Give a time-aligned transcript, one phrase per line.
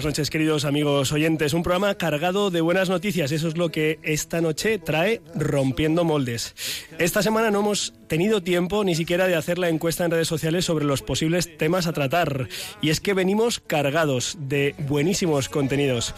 [0.00, 1.52] Buenas noches, queridos amigos oyentes.
[1.52, 3.32] Un programa cargado de buenas noticias.
[3.32, 6.54] Eso es lo que esta noche trae Rompiendo Moldes.
[6.98, 10.64] Esta semana no hemos tenido tiempo ni siquiera de hacer la encuesta en redes sociales
[10.64, 12.48] sobre los posibles temas a tratar.
[12.80, 16.14] Y es que venimos cargados de buenísimos contenidos.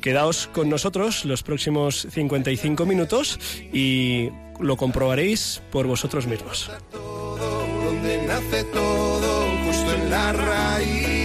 [0.00, 3.40] Quedaos con nosotros los próximos 55 minutos
[3.72, 4.28] y
[4.60, 6.70] lo comprobaréis por vosotros mismos.
[6.92, 11.15] donde nace todo, justo en la raíz,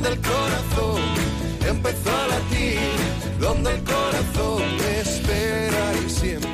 [0.00, 1.02] donde el corazón
[1.66, 2.78] empezó a latir,
[3.40, 4.97] donde el corazón.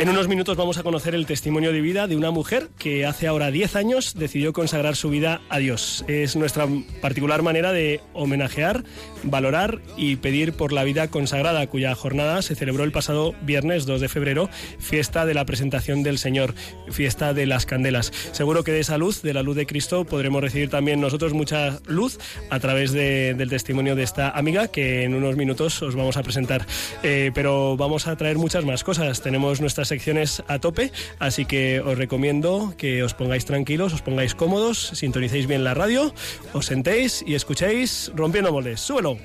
[0.00, 3.26] En unos minutos vamos a conocer el testimonio de vida de una mujer que hace
[3.26, 6.04] ahora 10 años decidió consagrar su vida a Dios.
[6.08, 6.66] Es nuestra
[7.00, 8.84] particular manera de homenajear,
[9.22, 14.00] valorar y pedir por la vida consagrada, cuya jornada se celebró el pasado viernes 2
[14.02, 16.54] de febrero, fiesta de la presentación del Señor,
[16.90, 18.12] fiesta de las candelas.
[18.32, 21.78] Seguro que de esa luz, de la luz de Cristo, podremos recibir también nosotros mucha
[21.86, 22.18] luz
[22.50, 26.22] a través de- del testimonio de esta amiga que en unos minutos os vamos a
[26.22, 26.66] presentar.
[27.04, 29.22] Eh, pero vamos a traer muchas más cosas.
[29.22, 34.90] Tenemos secciones a tope, así que os recomiendo que os pongáis tranquilos, os pongáis cómodos,
[34.94, 36.12] sintonicéis bien la radio,
[36.52, 38.80] os sentéis y escuchéis Rompiendo Moldes.
[38.80, 39.18] Siempre.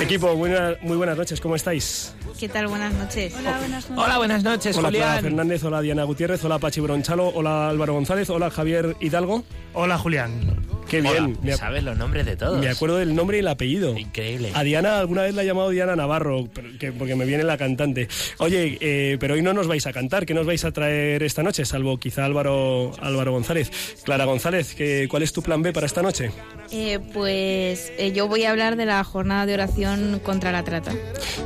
[0.00, 2.14] Equipo, muy buenas noches, ¿cómo estáis?
[2.38, 2.66] ¿Qué tal?
[2.66, 3.34] Buenas noches.
[3.38, 5.22] Hola, buenas Hola, buenas noches, Hola Clara Julián.
[5.24, 9.44] Fernández, hola Diana Gutiérrez, hola Pachi Bronchalo, hola Álvaro González, hola Javier Hidalgo.
[9.72, 10.56] Hola Julián.
[10.94, 12.60] Qué bien, Hola, sabes los nombres de todos.
[12.60, 13.96] me acuerdo del nombre y el apellido.
[13.98, 14.50] Increíble.
[14.54, 18.08] A Diana alguna vez la he llamado Diana Navarro, que- porque me viene la cantante.
[18.38, 21.42] Oye, eh, pero hoy no nos vais a cantar, ¿qué nos vais a traer esta
[21.42, 21.64] noche?
[21.64, 23.70] Salvo quizá Álvaro, Álvaro González.
[24.04, 26.30] Clara González, ¿qué- ¿cuál es tu plan B para esta noche?
[26.70, 30.92] Eh, pues eh, yo voy a hablar de la jornada de oración contra la trata.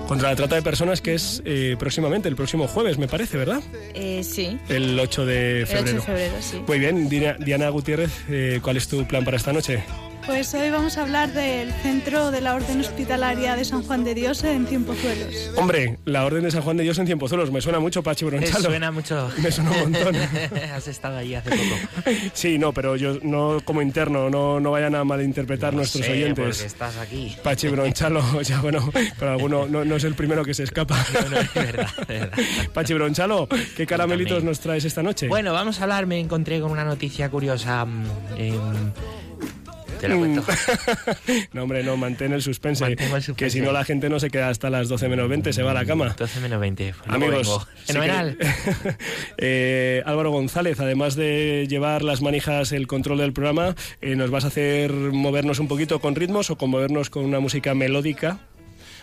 [0.06, 3.60] Contra la trata de personas, que es eh, próximamente, el próximo jueves, me parece, ¿verdad?
[3.94, 5.96] Eh, sí, El 8 de el 8 febrero.
[5.98, 6.56] de febrero, sí.
[6.66, 10.07] Muy bien, Diana, Diana Gutiérrez, eh, ¿cuál es tu plan para esta noche?
[10.28, 14.14] Pues hoy vamos a hablar del centro de la Orden Hospitalaria de San Juan de
[14.14, 15.34] Dios en Tiempozuelos.
[15.56, 18.32] Hombre, la Orden de San Juan de Dios en Tiempozuelos, me suena mucho Pachi Me
[18.32, 18.64] Bronchalo.
[18.68, 19.30] suena mucho.
[19.42, 20.14] Me suena un montón.
[20.74, 22.10] Has estado allí hace poco.
[22.34, 26.12] Sí, no, pero yo no como interno, no, no vayan a malinterpretar No nuestros sé,
[26.12, 26.44] oyentes.
[26.58, 27.34] porque estás aquí.
[27.42, 30.94] Pachi Bronchalo, ya bueno, pero alguno no, no es el primero que se escapa.
[31.24, 32.38] No, no, es verdad, es verdad.
[32.74, 35.26] Pachi Bronchalo, ¿qué caramelitos nos traes esta noche?
[35.26, 36.04] Bueno, vamos a hablar.
[36.06, 37.86] Me encontré con una noticia curiosa.
[38.36, 38.92] em,
[39.98, 40.44] te la cuento.
[41.52, 42.84] no, hombre, no, mantén el suspense.
[42.84, 43.44] Mantengo el suspense.
[43.44, 45.72] Que si no, la gente no se queda hasta las 12 menos 20, se va
[45.72, 46.14] a la cama.
[46.16, 46.94] 12 menos 20.
[46.94, 48.38] pues luego Amigos, Fenomenal.
[49.38, 54.44] Eh, Álvaro González, además de llevar las manijas, el control del programa, eh, nos vas
[54.44, 58.38] a hacer movernos un poquito con ritmos o con movernos con una música melódica.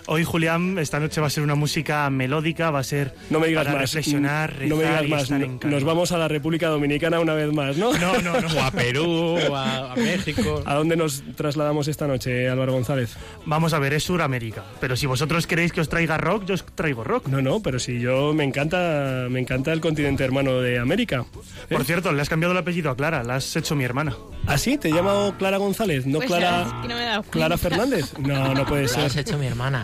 [0.08, 3.48] Hoy Julián, esta noche va a ser una música melódica, va a ser No me
[3.48, 3.82] digas para más.
[3.90, 5.24] reflexionar, rezar no me digas y más.
[5.24, 7.92] estar en Nos vamos a la República Dominicana una vez más, ¿no?
[7.98, 8.48] No, no, no.
[8.56, 10.62] O a Perú, o a, a México.
[10.66, 13.16] ¿A dónde nos trasladamos esta noche, Álvaro González?
[13.46, 14.64] Vamos a ver, es Suramérica.
[14.80, 17.28] Pero si vosotros queréis que os traiga rock, yo os traigo rock.
[17.28, 21.26] No, no, pero si yo me encanta, me encanta el continente hermano de América.
[21.70, 24.16] Por cierto, le has cambiado el apellido a Clara, la has hecho mi hermana.
[24.46, 24.78] ¿Ah, sí?
[24.78, 26.06] ¿Te llamo Clara González?
[26.06, 27.32] ¿No Pues la Clara, es que no me he dado cuenta.
[27.32, 28.14] Clara Fernández?
[28.20, 29.06] No, no puede La ser.
[29.06, 29.84] has hecho mi hermana.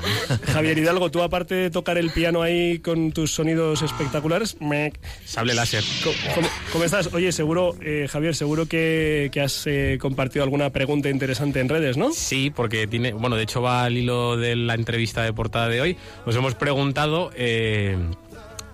[0.53, 5.53] Javier Hidalgo, tú aparte de tocar el piano ahí con tus sonidos espectaculares, mec, Sable
[5.53, 5.83] láser.
[6.03, 7.13] ¿cómo, cómo- cómo estás?
[7.13, 11.97] Oye, seguro, eh, Javier, seguro que, que has eh, compartido alguna pregunta interesante en redes,
[11.97, 12.11] ¿no?
[12.13, 15.81] Sí, porque tiene, bueno, de hecho va al hilo de la entrevista de portada de
[15.81, 15.97] hoy.
[16.25, 17.97] Nos hemos preguntado, eh,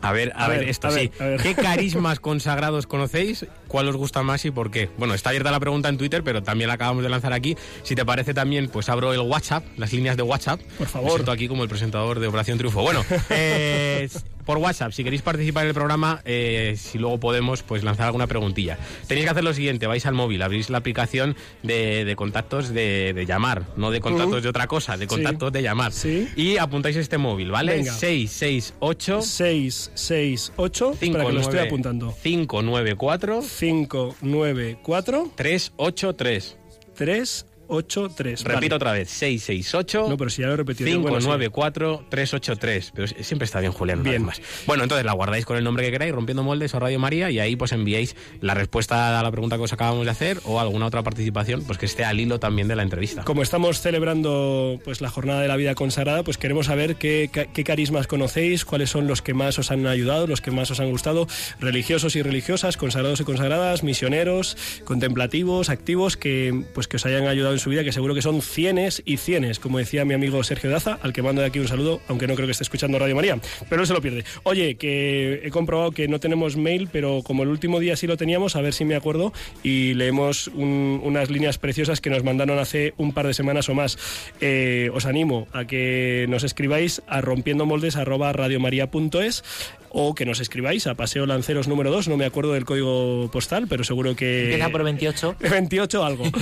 [0.02, 1.42] a ver, a, A ver, ver, esto a sí, ver.
[1.42, 3.46] ¿qué carismas consagrados conocéis?
[3.68, 4.90] ¿Cuál os gusta más y por qué?
[4.98, 7.56] Bueno, está abierta la pregunta en Twitter, pero también la acabamos de lanzar aquí.
[7.84, 10.60] Si te parece también, pues abro el WhatsApp, las líneas de WhatsApp.
[10.78, 11.26] Por favor.
[11.26, 12.82] Me aquí como el presentador de Operación Triunfo.
[12.82, 14.08] Bueno, eh,
[14.48, 18.28] por WhatsApp, si queréis participar en el programa, eh, si luego podemos, pues lanzar alguna
[18.28, 18.78] preguntilla.
[19.06, 23.12] Tenéis que hacer lo siguiente, vais al móvil, abrís la aplicación de, de contactos de,
[23.14, 25.92] de llamar, no de contactos de otra cosa, de contactos de llamar.
[25.92, 26.30] Sí.
[26.38, 27.74] Y apuntáis este móvil, ¿vale?
[27.74, 27.92] Venga.
[27.92, 32.16] 668 668, para que lo estoy apuntando.
[32.24, 36.58] 594 594 383.
[36.96, 38.44] 3 383.
[38.44, 38.76] Repito Vale.
[38.76, 40.90] otra vez, 668 No, pero si ya lo he repetido.
[40.90, 41.26] yo, bueno, sí.
[41.28, 42.92] 594 383.
[42.96, 44.04] Pero siempre está bien, Julián.
[44.04, 44.24] Bien.
[44.24, 44.42] más.
[44.66, 47.40] Bueno, entonces la guardáis con el nombre que queráis, Rompiendo Moldes o Radio María, y
[47.40, 50.86] ahí pues enviáis la respuesta a la pregunta que os acabamos de hacer o alguna
[50.86, 53.24] otra participación, pues que esté al hilo también de la entrevista.
[53.24, 57.64] Como estamos celebrando pues la jornada de la vida consagrada, pues queremos saber qué, qué
[57.64, 60.90] carismas conocéis, cuáles son los que más os han ayudado, los que más os han
[60.90, 61.28] gustado,
[61.60, 67.57] religiosos y religiosas, consagrados y consagradas, misioneros, contemplativos, activos, que pues que os hayan ayudado
[67.58, 70.70] en su vida, que seguro que son cienes y cienes, como decía mi amigo Sergio
[70.70, 73.16] Daza, al que mando de aquí un saludo, aunque no creo que esté escuchando Radio
[73.16, 73.38] María,
[73.70, 74.24] pero él se lo pierde.
[74.44, 78.16] Oye, que he comprobado que no tenemos mail, pero como el último día sí lo
[78.18, 79.34] teníamos, a ver si me acuerdo,
[79.64, 83.74] y leemos un- unas líneas preciosas que nos mandaron hace un par de semanas o
[83.74, 83.98] más.
[84.40, 89.44] Eh, os animo a que nos escribáis a rompiendomoldes@radiomaria.es
[89.90, 93.68] o que nos escribáis a Paseo Lanceros número 2, no me acuerdo del código postal,
[93.68, 94.46] pero seguro que...
[94.46, 95.36] Empieza por 28.
[95.40, 96.24] 28 algo.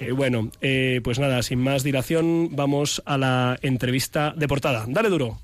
[0.00, 4.84] Eh, bueno, eh, pues nada, sin más dilación, vamos a la entrevista de portada.
[4.88, 5.38] Dale duro.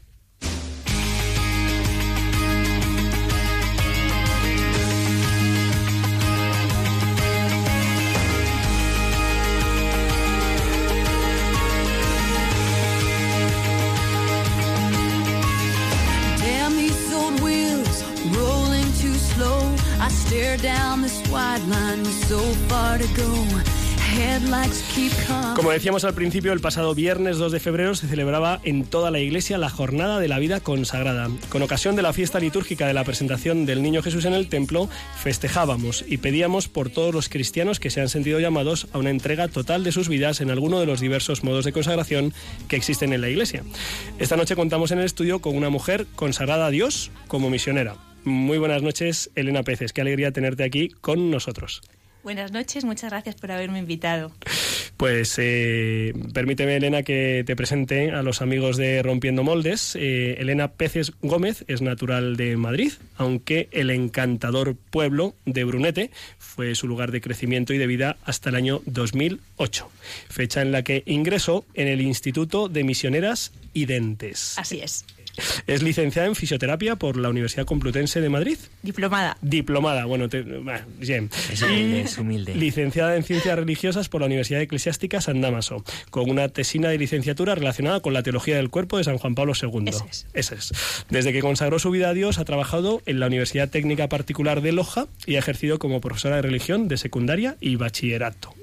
[25.55, 29.21] Como decíamos al principio, el pasado viernes 2 de febrero se celebraba en toda la
[29.21, 31.29] iglesia la Jornada de la Vida Consagrada.
[31.49, 34.89] Con ocasión de la fiesta litúrgica de la presentación del Niño Jesús en el templo,
[35.19, 39.49] festejábamos y pedíamos por todos los cristianos que se han sentido llamados a una entrega
[39.49, 42.33] total de sus vidas en alguno de los diversos modos de consagración
[42.69, 43.65] que existen en la iglesia.
[44.19, 47.97] Esta noche contamos en el estudio con una mujer consagrada a Dios como misionera.
[48.25, 49.93] Muy buenas noches, Elena Peces.
[49.93, 51.83] Qué alegría tenerte aquí con nosotros.
[52.27, 54.33] Buenas noches, muchas gracias por haberme invitado.
[54.97, 59.95] Pues eh, permíteme, Elena, que te presente a los amigos de Rompiendo Moldes.
[59.95, 66.75] Eh, Elena Peces Gómez es natural de Madrid, aunque el encantador pueblo de Brunete fue
[66.75, 69.89] su lugar de crecimiento y de vida hasta el año 2008,
[70.29, 74.59] fecha en la que ingresó en el Instituto de Misioneras y Dentes.
[74.59, 75.05] Así es,
[75.67, 78.59] Es licenciada en fisioterapia por la Universidad Complutense de Madrid.
[78.83, 79.37] diplomada.
[79.43, 81.31] Diplomada, bueno, te- bah, bien.
[81.53, 82.55] Es humilde, Y es humilde.
[82.55, 87.55] Licenciada en Ciencias Religiosas por la Universidad Eclesiástica San Damaso, con una tesina de licenciatura
[87.55, 89.85] relacionada con la teología del cuerpo de San Juan Pablo II.
[89.89, 90.27] Ese es.
[90.35, 90.73] Ese es.
[91.11, 94.73] Desde que consagró su vida a Dios, ha trabajado en la Universidad Técnica Particular de
[94.73, 98.55] Loja y ha ejercido como profesora de religión de secundaria y bachillerato.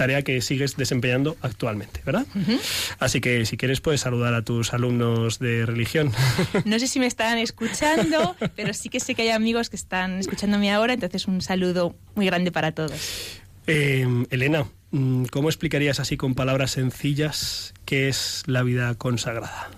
[0.00, 2.24] Tarea que sigues desempeñando actualmente, ¿verdad?
[2.98, 6.10] Así que si quieres puedes saludar a tus alumnos de religión.
[6.64, 10.18] No sé si me están escuchando, pero sí que sé que hay amigos que están
[10.18, 13.42] escuchándome ahora, entonces un saludo muy grande para todos.
[13.66, 19.68] Eh, Elena, mm, ¿cómo explicarías así con palabras sencillas qué es la vida consagrada?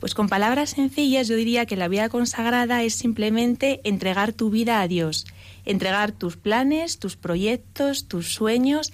[0.00, 4.80] Pues con palabras sencillas yo diría que la vida consagrada es simplemente entregar tu vida
[4.80, 5.26] a Dios,
[5.64, 8.92] entregar tus planes, tus proyectos, tus sueños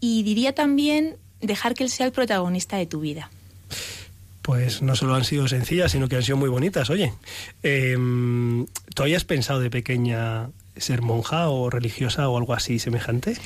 [0.00, 3.30] y diría también dejar que Él sea el protagonista de tu vida.
[4.42, 6.88] Pues no solo han sido sencillas, sino que han sido muy bonitas.
[6.90, 7.12] Oye,
[7.62, 7.96] eh,
[8.94, 13.36] ¿tú habías pensado de pequeña ser monja o religiosa o algo así semejante?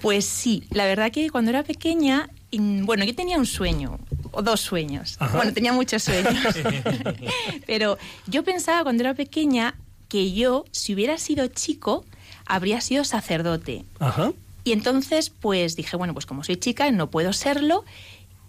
[0.00, 3.98] Pues sí, la verdad que cuando era pequeña, mm, bueno, yo tenía un sueño,
[4.32, 5.16] o dos sueños.
[5.18, 5.36] Ajá.
[5.36, 6.34] Bueno, tenía muchos sueños.
[7.66, 9.74] Pero yo pensaba cuando era pequeña
[10.08, 12.04] que yo, si hubiera sido chico,
[12.46, 13.84] habría sido sacerdote.
[13.98, 14.32] Ajá.
[14.64, 17.84] Y entonces, pues dije, bueno, pues como soy chica, no puedo serlo.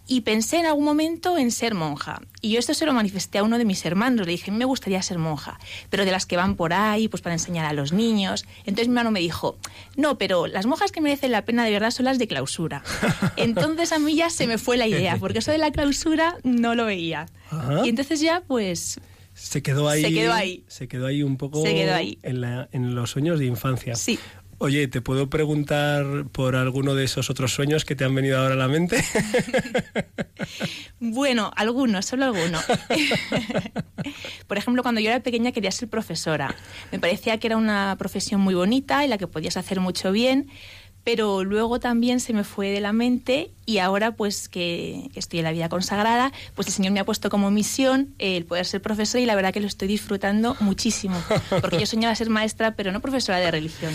[0.08, 2.22] Y pensé en algún momento en ser monja.
[2.40, 4.28] Y yo esto se lo manifesté a uno de mis hermanos.
[4.28, 7.08] Le dije, a mí me gustaría ser monja, pero de las que van por ahí,
[7.08, 8.46] pues para enseñar a los niños.
[8.60, 9.58] Entonces mi hermano me dijo,
[9.98, 12.84] no, pero las monjas que merecen la pena de verdad son las de clausura.
[13.36, 16.76] Entonces a mí ya se me fue la idea, porque eso de la clausura no
[16.76, 17.26] lo veía.
[17.50, 17.82] Ajá.
[17.84, 19.00] Y entonces ya, pues,
[19.34, 20.02] Se quedó ahí.
[20.04, 20.64] Se quedó ahí.
[20.68, 21.64] Se quedó ahí un poco.
[21.64, 22.20] Se quedó ahí.
[22.22, 23.96] En, la- en los sueños de infancia.
[23.96, 24.20] sí.
[24.58, 28.54] Oye, ¿te puedo preguntar por alguno de esos otros sueños que te han venido ahora
[28.54, 29.04] a la mente?
[31.00, 32.64] Bueno, algunos, solo algunos.
[34.48, 36.56] Por ejemplo, cuando yo era pequeña quería ser profesora.
[36.92, 40.50] Me parecía que era una profesión muy bonita en la que podías hacer mucho bien,
[41.04, 45.46] pero luego también se me fue de la mente y ahora pues que, estoy en
[45.46, 49.22] la vida consagrada, pues el Señor me ha puesto como misión el poder ser profesora
[49.22, 51.22] y la verdad que lo estoy disfrutando muchísimo,
[51.62, 53.94] porque yo soñaba ser maestra, pero no profesora de religión.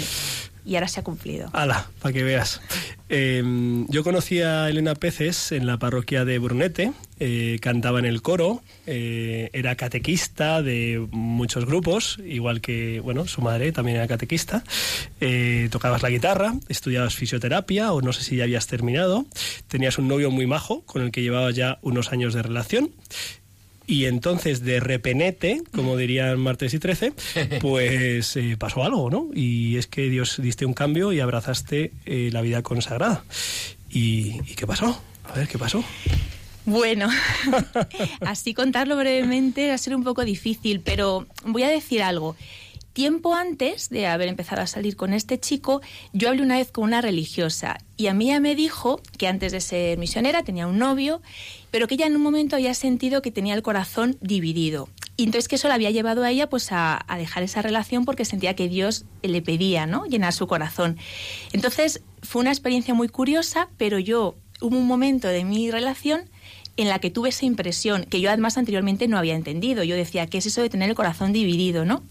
[0.65, 1.49] y ahora se ha cumplido.
[1.53, 2.61] Ala, para que veas.
[3.09, 3.43] Eh,
[3.89, 8.62] yo conocí a Elena Peces en la parroquia de Brunete, eh, cantaba en el coro,
[8.87, 14.65] eh, era catequista de muchos grupos, igual que, bueno, su madre también era catequista.
[15.21, 19.27] Eh, tocabas la guitarra, estudiabas fisioterapia, o no sé si ya habías terminado.
[19.69, 22.90] Tenías un novio muy majo con el que llevabas ya unos años de relación.
[23.87, 27.12] Y entonces, de repenete, como dirían martes y 13,
[27.61, 29.29] pues eh, pasó algo, ¿no?
[29.35, 33.25] Y es que Dios diste un cambio y abrazaste eh, la vida consagrada.
[33.90, 35.02] ¿Y, ¿Y qué pasó?
[35.25, 35.85] A ver, ¿qué pasó?
[36.67, 37.09] Bueno,
[38.21, 42.37] así contarlo brevemente va a ser un poco difícil, pero voy a decir algo.
[43.00, 45.80] Tiempo antes de haber empezado a salir con este chico,
[46.12, 49.52] yo hablé una vez con una religiosa y a mí ella me dijo que antes
[49.52, 51.23] de ser misionera tenía un novio,
[51.71, 54.90] pero que ella en un momento había sentido que tenía el corazón dividido.
[55.16, 58.26] Y entonces que eso la había llevado a ella pues a, dejar esa relación porque
[58.26, 60.04] sentía que Dios le pedía, ¿no?
[60.04, 60.99] Llenar su corazón.
[61.54, 66.28] Entonces fue una experiencia muy curiosa, pero yo hubo un momento de mi relación
[66.81, 69.85] en la que tuve esa impresión, que yo además anteriormente no había entendido.
[69.85, 72.03] Yo decía, ¿qué es eso de tener el corazón dividido, no?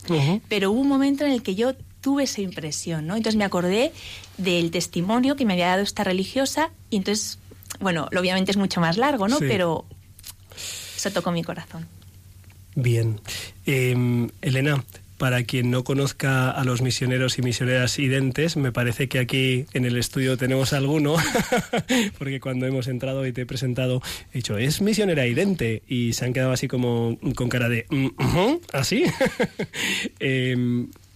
[0.47, 3.15] Pero hubo un momento en el que yo tuve esa impresión, ¿no?
[3.15, 3.91] Entonces me acordé
[4.37, 7.39] del testimonio que me había dado esta religiosa y entonces,
[7.79, 9.39] bueno, obviamente es mucho más largo, ¿no?
[9.39, 9.45] Sí.
[9.47, 9.85] Pero
[10.95, 11.87] eso tocó mi corazón.
[12.75, 13.19] Bien.
[13.65, 14.83] Eh, Elena,
[15.19, 19.85] para quien no conozca a los misioneros y misioneras identes, me parece que aquí en
[19.85, 21.17] el estudio tenemos alguno,
[22.17, 24.01] porque cuando hemos entrado y te he presentado,
[24.33, 28.07] he dicho, es misionera idente, y se han quedado así como con cara de, "Mm,
[28.73, 29.03] ¿así?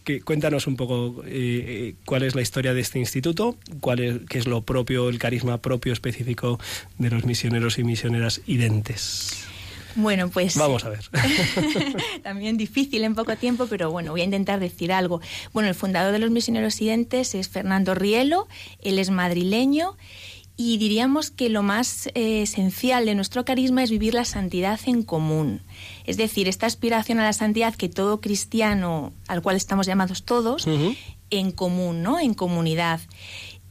[0.03, 4.37] Que, cuéntanos un poco eh, cuál es la historia de este instituto, cuál es, qué
[4.37, 6.59] es lo propio, el carisma propio específico
[6.97, 9.47] de los misioneros y misioneras identes.
[9.95, 11.09] Bueno, pues Vamos a ver.
[12.23, 15.21] también difícil en poco tiempo, pero bueno, voy a intentar decir algo.
[15.53, 18.47] Bueno, el fundador de los misioneros identes es Fernando Rielo,
[18.81, 19.95] él es madrileño
[20.55, 25.01] y diríamos que lo más eh, esencial de nuestro carisma es vivir la santidad en
[25.01, 25.61] común.
[26.05, 30.67] Es decir, esta aspiración a la santidad que todo cristiano, al cual estamos llamados todos,
[31.31, 32.19] en común, ¿no?
[32.19, 33.01] En comunidad.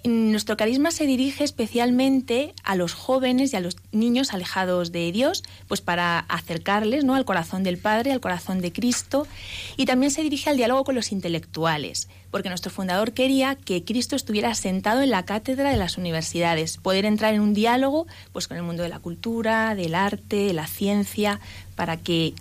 [0.04, 5.44] Nuestro carisma se dirige especialmente a los jóvenes y a los niños alejados de Dios,
[5.68, 7.14] pues para acercarles ¿no?
[7.14, 9.28] al corazón del Padre, al corazón de Cristo,
[9.76, 14.16] y también se dirige al diálogo con los intelectuales, porque nuestro fundador quería que Cristo
[14.16, 18.56] estuviera sentado en la cátedra de las universidades, poder entrar en un diálogo pues con
[18.56, 21.38] el mundo de la cultura, del arte, de la ciencia,
[21.76, 22.34] para que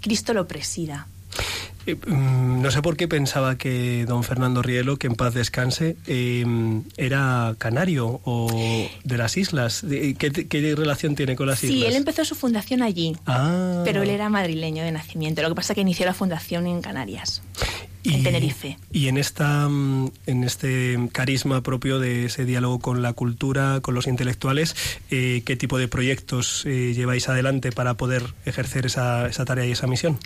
[0.00, 1.08] Cristo lo presida.
[1.86, 5.96] Eh, mm, No sé por qué pensaba que don Fernando Rielo, que en paz descanse,
[6.06, 6.44] eh,
[6.98, 9.80] era canario o de las islas.
[9.82, 11.88] De- ¿Qué, qué relación tiene con las Sí, islas?
[11.90, 13.80] él empezó su fundación allí, Ah.
[13.84, 15.40] pero él era madrileño de nacimiento.
[15.42, 17.42] Lo que pasa es que inició la fundación en Canarias,
[18.04, 18.78] en Tenerife.
[18.92, 23.94] Y en esta mm, en este carisma propio de ese diálogo con la cultura, con
[23.94, 24.74] los intelectuales,
[25.10, 29.72] eh, ¿qué tipo de proyectos eh, lleváis adelante para poder ejercer esa, esa tarea y
[29.72, 30.18] esa misión?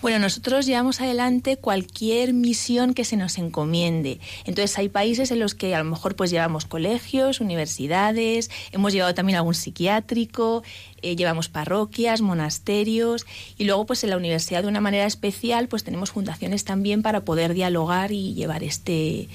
[0.00, 4.20] Bueno, nosotros llevamos adelante cualquier misión que se nos encomiende.
[4.44, 9.14] Entonces hay países en los que a lo mejor pues llevamos colegios, universidades, hemos llevado
[9.14, 10.62] también algún psiquiátrico,
[11.02, 13.26] eh, llevamos parroquias, monasterios
[13.56, 17.20] y luego pues en la universidad de una manera especial pues tenemos fundaciones también para
[17.20, 19.28] poder dialogar y llevar este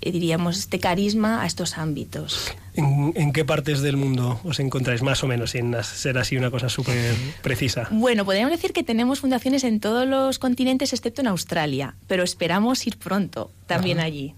[0.00, 2.52] eh, diríamos este carisma a estos ámbitos.
[2.74, 6.52] ¿En, en qué partes del mundo os encontráis más o menos, sin ser así una
[6.52, 7.88] cosa súper precisa?
[7.90, 12.86] Bueno, podríamos decir que tenemos fundaciones en todos los continentes excepto en Australia, pero esperamos
[12.86, 14.06] ir pronto también Ajá.
[14.06, 14.34] allí.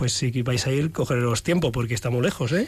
[0.00, 2.66] Pues si vais a ir, cogeros tiempo porque está muy lejos, ¿eh?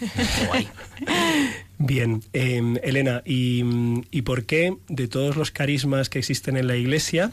[1.79, 3.65] Bien, eh, Elena, ¿y,
[4.11, 7.33] y por qué de todos los carismas que existen en la Iglesia,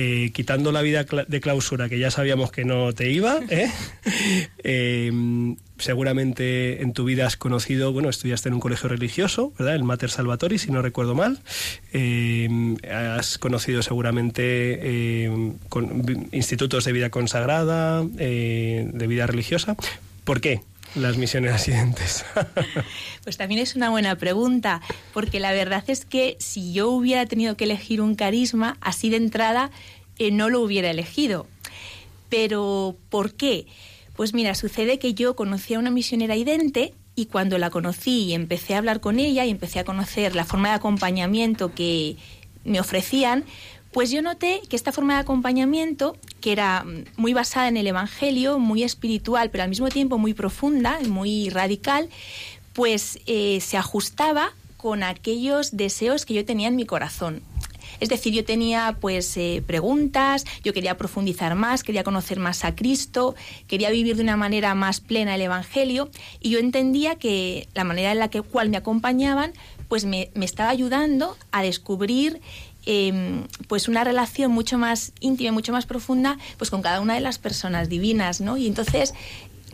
[0.00, 3.68] eh, quitando la vida de clausura, que ya sabíamos que no te iba, ¿eh?
[4.62, 5.12] Eh,
[5.78, 9.74] seguramente en tu vida has conocido, bueno, estudiaste en un colegio religioso, ¿verdad?
[9.74, 11.40] El Mater Salvatori, si no recuerdo mal.
[11.92, 12.48] Eh,
[12.90, 15.28] has conocido seguramente
[15.68, 19.76] con- institutos de vida consagrada, de vida religiosa.
[20.24, 20.60] ¿Por qué
[20.94, 22.24] las misiones residentes?
[23.24, 24.80] Pues también es una buena pregunta,
[25.12, 29.18] porque la verdad es que si yo hubiera tenido que elegir un carisma, así de
[29.18, 29.70] entrada
[30.18, 31.46] eh, no lo hubiera elegido.
[32.30, 33.66] Pero, ¿por qué?
[34.16, 38.34] Pues mira, sucede que yo conocí a una misionera idente y cuando la conocí y
[38.34, 42.16] empecé a hablar con ella y empecé a conocer la forma de acompañamiento que
[42.64, 43.44] me ofrecían,
[43.92, 47.86] pues yo noté que esta forma de acompañamiento, que era mm, muy basada en el
[47.86, 52.08] Evangelio, muy espiritual, pero al mismo tiempo muy profunda muy radical,
[52.72, 57.42] pues eh, se ajustaba con aquellos deseos que yo tenía en mi corazón.
[58.00, 62.74] Es decir, yo tenía pues eh, preguntas, yo quería profundizar más, quería conocer más a
[62.76, 63.34] Cristo,
[63.66, 68.12] quería vivir de una manera más plena el Evangelio y yo entendía que la manera
[68.12, 69.52] en la que cual me acompañaban
[69.88, 72.40] pues me, me estaba ayudando a descubrir
[72.90, 77.20] eh, pues una relación mucho más íntima, mucho más profunda, pues con cada una de
[77.20, 78.56] las personas divinas, ¿no?
[78.56, 79.12] Y entonces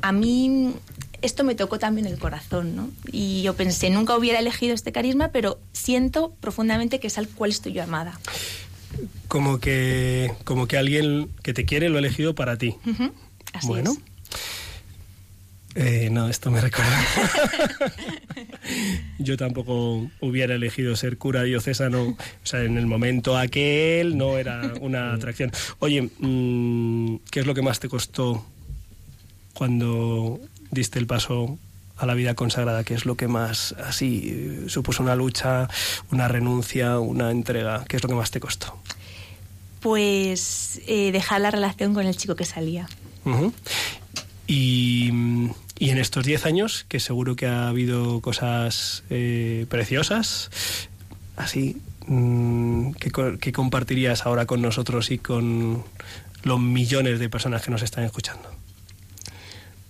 [0.02, 0.75] a mí
[1.23, 2.90] esto me tocó también el corazón, ¿no?
[3.12, 7.52] Y yo pensé, nunca hubiera elegido este carisma, pero siento profundamente que es al cual
[7.52, 8.18] estoy yo amada.
[9.28, 12.75] Como que, como que alguien que te quiere lo ha elegido para ti.
[13.52, 13.92] Así bueno.
[13.92, 14.13] es.
[15.75, 16.99] Eh, no, esto me recuerda.
[19.19, 22.02] Yo tampoco hubiera elegido ser cura diocesano.
[22.02, 25.50] O sea, en el momento aquel no era una atracción.
[25.81, 28.47] Oye, mm, ¿qué es lo que más te costó
[29.52, 30.40] cuando
[30.71, 31.59] diste el paso
[31.97, 32.85] a la vida consagrada?
[32.85, 35.69] ¿Qué es lo que más así supuso una lucha,
[36.12, 37.85] una renuncia, una entrega?
[37.88, 38.78] ¿Qué es lo que más te costó?
[39.81, 42.88] Pues eh, dejar la relación con el chico que salía.
[44.47, 45.11] Y,
[45.78, 50.50] y en estos 10 años, que seguro que ha habido cosas eh, preciosas,
[51.37, 51.76] así,
[52.07, 55.83] mm, ¿qué, co- qué compartirías ahora con nosotros y con
[56.45, 58.49] los millones de personas que nos están escuchando?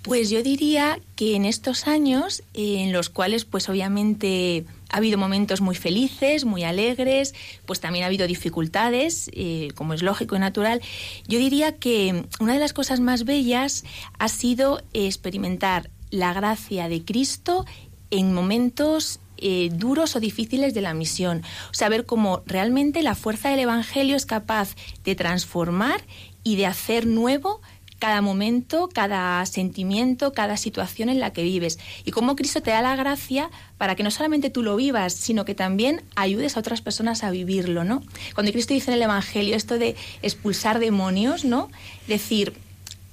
[0.03, 4.65] Pues yo diría que en estos años, en los cuales pues obviamente
[4.95, 7.35] ha habido momentos muy felices, muy alegres,
[7.67, 10.81] pues también ha habido dificultades, eh, como es lógico y natural,
[11.27, 13.85] yo diría que una de las cosas más bellas
[14.21, 17.67] ha sido experimentar la gracia de Cristo
[18.13, 21.43] en momentos eh, duros o difíciles de la misión.
[21.91, 26.03] Ver cómo realmente la fuerza del Evangelio es capaz de transformar
[26.45, 27.61] y de hacer nuevo
[28.05, 31.79] cada momento, cada sentimiento, cada situación en la que vives.
[32.05, 35.47] Y cómo Cristo te da la gracia para que no solamente tú lo vivas, sino
[35.47, 38.03] que también ayudes a otras personas a vivirlo, ¿no?
[38.35, 41.71] Cuando Cristo dice en el Evangelio esto de expulsar demonios, ¿no?
[42.07, 42.53] Decir,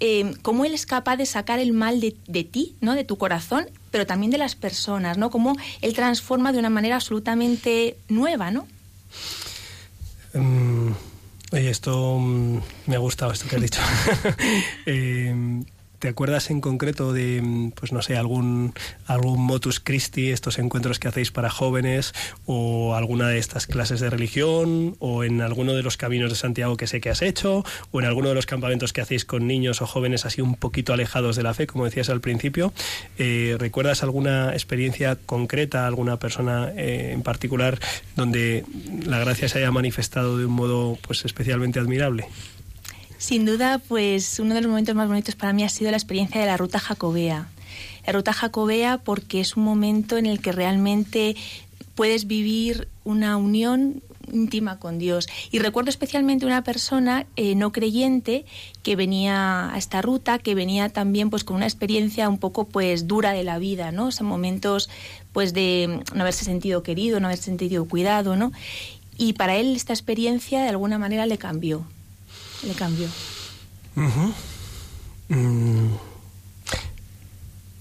[0.01, 2.93] eh, cómo Él es capaz de sacar el mal de, de ti, ¿no?
[2.93, 5.29] De tu corazón, pero también de las personas, ¿no?
[5.29, 8.67] Cómo Él transforma de una manera absolutamente nueva, ¿no?
[10.33, 10.91] Mm,
[11.51, 13.81] oye, esto mm, me ha gustado, esto que has dicho.
[14.85, 15.63] Eh,
[16.01, 18.73] ¿Te acuerdas en concreto de, mm, pues no sé, algún,
[19.05, 22.15] algún motus Christi, estos encuentros que hacéis para jóvenes,
[22.47, 26.75] o alguna de estas clases de religión, o en alguno de los caminos de Santiago
[26.75, 29.83] que sé que has hecho, o en alguno de los campamentos que hacéis con niños
[29.83, 32.73] o jóvenes así un poquito alejados de la fe, como decías al principio?
[33.19, 37.77] Eh, ¿Recuerdas alguna experiencia concreta, alguna persona eh, en particular
[38.15, 38.65] donde
[39.05, 42.25] la gracia se haya manifestado de un modo pues especialmente admirable?
[43.21, 46.41] Sin duda, pues uno de los momentos más bonitos para mí ha sido la experiencia
[46.41, 47.49] de la ruta jacobea.
[48.03, 51.35] La ruta jacobea porque es un momento en el que realmente
[51.93, 54.01] puedes vivir una unión
[54.33, 55.29] íntima con Dios.
[55.51, 58.43] Y recuerdo especialmente una persona eh, no creyente
[58.81, 63.05] que venía a esta ruta, que venía también pues con una experiencia un poco pues
[63.05, 64.07] dura de la vida, ¿no?
[64.07, 64.89] O sea, momentos
[65.31, 68.51] pues de no haberse sentido querido, no haberse sentido cuidado, ¿no?
[69.15, 71.85] Y para él esta experiencia de alguna manera le cambió.
[72.63, 73.07] Le cambió.
[73.95, 74.33] Ujú.
[75.29, 75.95] Mm.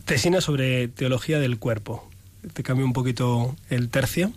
[0.05, 2.09] Tesina sobre teología del cuerpo.
[2.53, 4.33] Te cambio un poquito el tercio.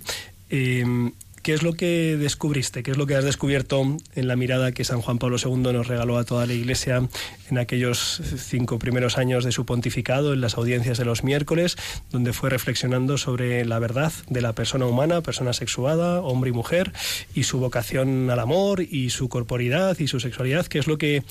[0.49, 1.11] Eh,
[1.43, 2.83] ¿Qué es lo que descubriste?
[2.83, 5.87] ¿Qué es lo que has descubierto en la mirada que San Juan Pablo II nos
[5.87, 7.05] regaló a toda la Iglesia
[7.49, 11.75] en aquellos cinco primeros años de su pontificado, en las audiencias de los miércoles,
[12.11, 16.93] donde fue reflexionando sobre la verdad de la persona humana, persona sexuada, hombre y mujer,
[17.35, 20.67] y su vocación al amor, y su corporidad y su sexualidad?
[20.67, 21.23] ¿Qué es lo que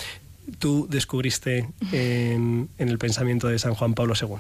[0.58, 4.36] tú descubriste en, el pensamiento de San Juan Pablo II?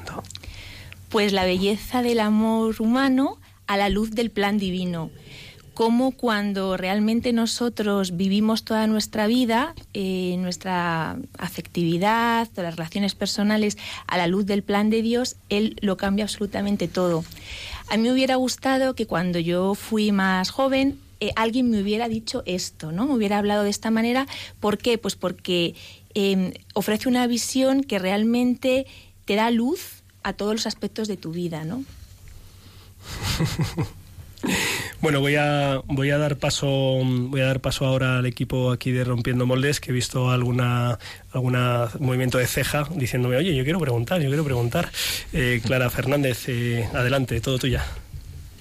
[1.08, 5.10] Pues la belleza del amor humano a la luz del plan divino.
[5.82, 13.76] Cómo cuando realmente nosotros vivimos toda nuestra vida, eh, nuestra afectividad, todas las relaciones personales
[14.06, 17.24] a la luz del plan de Dios, Él lo cambia absolutamente todo.
[17.88, 22.08] A mí me hubiera gustado que cuando yo fui más joven, eh, alguien me hubiera
[22.08, 23.08] dicho esto, ¿no?
[23.08, 24.28] Me hubiera hablado de esta manera.
[24.60, 24.98] ¿Por qué?
[24.98, 25.74] Pues porque
[26.14, 28.86] eh, ofrece una visión que realmente
[29.24, 31.84] te da luz a todos los aspectos de tu vida, ¿no?
[35.00, 38.92] Bueno, voy a, voy a dar paso voy a dar paso ahora al equipo aquí
[38.92, 40.98] de Rompiendo Moldes, que he visto alguna
[41.98, 44.90] movimiento de ceja diciéndome, oye, yo quiero preguntar, yo quiero preguntar.
[45.32, 47.84] Eh, Clara Fernández, eh, adelante, todo tuya.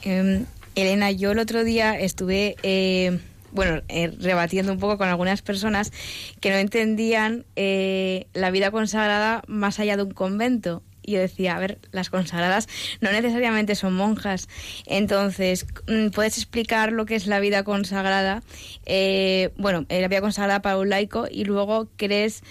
[0.03, 3.19] Eh, Elena, yo el otro día estuve, eh,
[3.51, 5.91] bueno, eh, rebatiendo un poco con algunas personas
[6.39, 10.81] que no entendían eh, la vida consagrada más allá de un convento.
[11.03, 12.67] Y yo decía, a ver, las consagradas
[12.99, 14.47] no necesariamente son monjas.
[14.85, 18.43] Entonces, mm, ¿puedes explicar lo que es la vida consagrada?
[18.85, 22.43] Eh, bueno, eh, la vida consagrada para un laico y luego crees...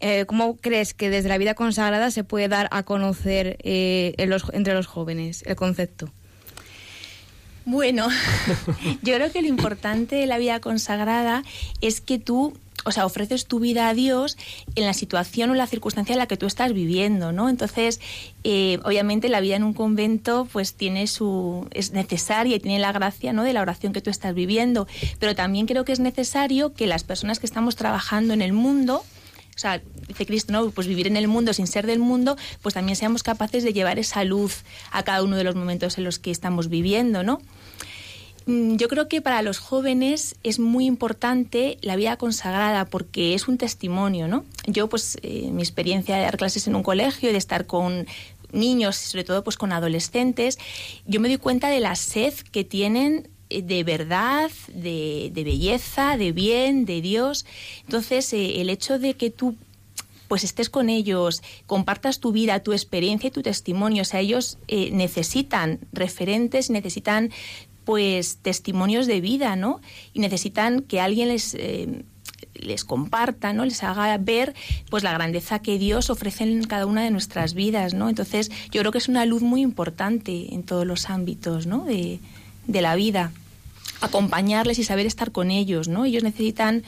[0.00, 4.86] eh, ¿Cómo crees que desde la vida consagrada se puede dar a conocer entre los
[4.86, 6.12] jóvenes el concepto?
[7.66, 8.06] Bueno,
[9.02, 11.42] yo creo que lo importante de la vida consagrada
[11.80, 14.38] es que tú, o sea, ofreces tu vida a Dios
[14.76, 17.48] en la situación o la circunstancia en la que tú estás viviendo, ¿no?
[17.48, 18.00] Entonces,
[18.44, 22.92] eh, obviamente la vida en un convento pues tiene su es necesaria y tiene la
[22.92, 23.42] gracia, ¿no?
[23.42, 24.86] de la oración que tú estás viviendo,
[25.18, 29.02] pero también creo que es necesario que las personas que estamos trabajando en el mundo
[29.56, 30.70] o sea, dice Cristo, ¿no?
[30.70, 33.98] Pues vivir en el mundo sin ser del mundo, pues también seamos capaces de llevar
[33.98, 37.40] esa luz a cada uno de los momentos en los que estamos viviendo, ¿no?
[38.46, 43.48] Mm, Yo creo que para los jóvenes es muy importante la vida consagrada porque es
[43.48, 44.44] un testimonio, ¿no?
[44.66, 48.06] Yo, pues, eh, mi experiencia de dar clases en un colegio y de estar con
[48.52, 50.56] niños, y sobre todo pues con adolescentes,
[51.06, 56.16] yo me doy cuenta de la sed que tienen eh, de verdad, de, de belleza,
[56.16, 57.44] de bien, de Dios.
[57.82, 59.56] Entonces, eh, el hecho de que tú
[60.28, 64.02] pues estés con ellos, compartas tu vida, tu experiencia y tu testimonio.
[64.02, 67.30] O sea, ellos necesitan referentes, necesitan
[67.86, 69.80] pues testimonios de vida, ¿no?
[70.12, 72.04] Y necesitan que alguien les eh,
[72.52, 73.64] les comparta, ¿no?
[73.64, 74.54] Les haga ver
[74.90, 78.08] pues la grandeza que Dios ofrece en cada una de nuestras vidas, ¿no?
[78.08, 81.84] Entonces, yo creo que es una luz muy importante en todos los ámbitos, ¿no?
[81.84, 82.18] De,
[82.66, 83.30] de la vida.
[84.00, 86.04] Acompañarles y saber estar con ellos, ¿no?
[86.04, 86.82] Ellos necesitan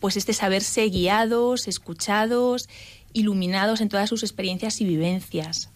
[0.00, 2.68] pues este saberse guiados, escuchados,
[3.12, 5.70] iluminados en todas sus experiencias y vivencias.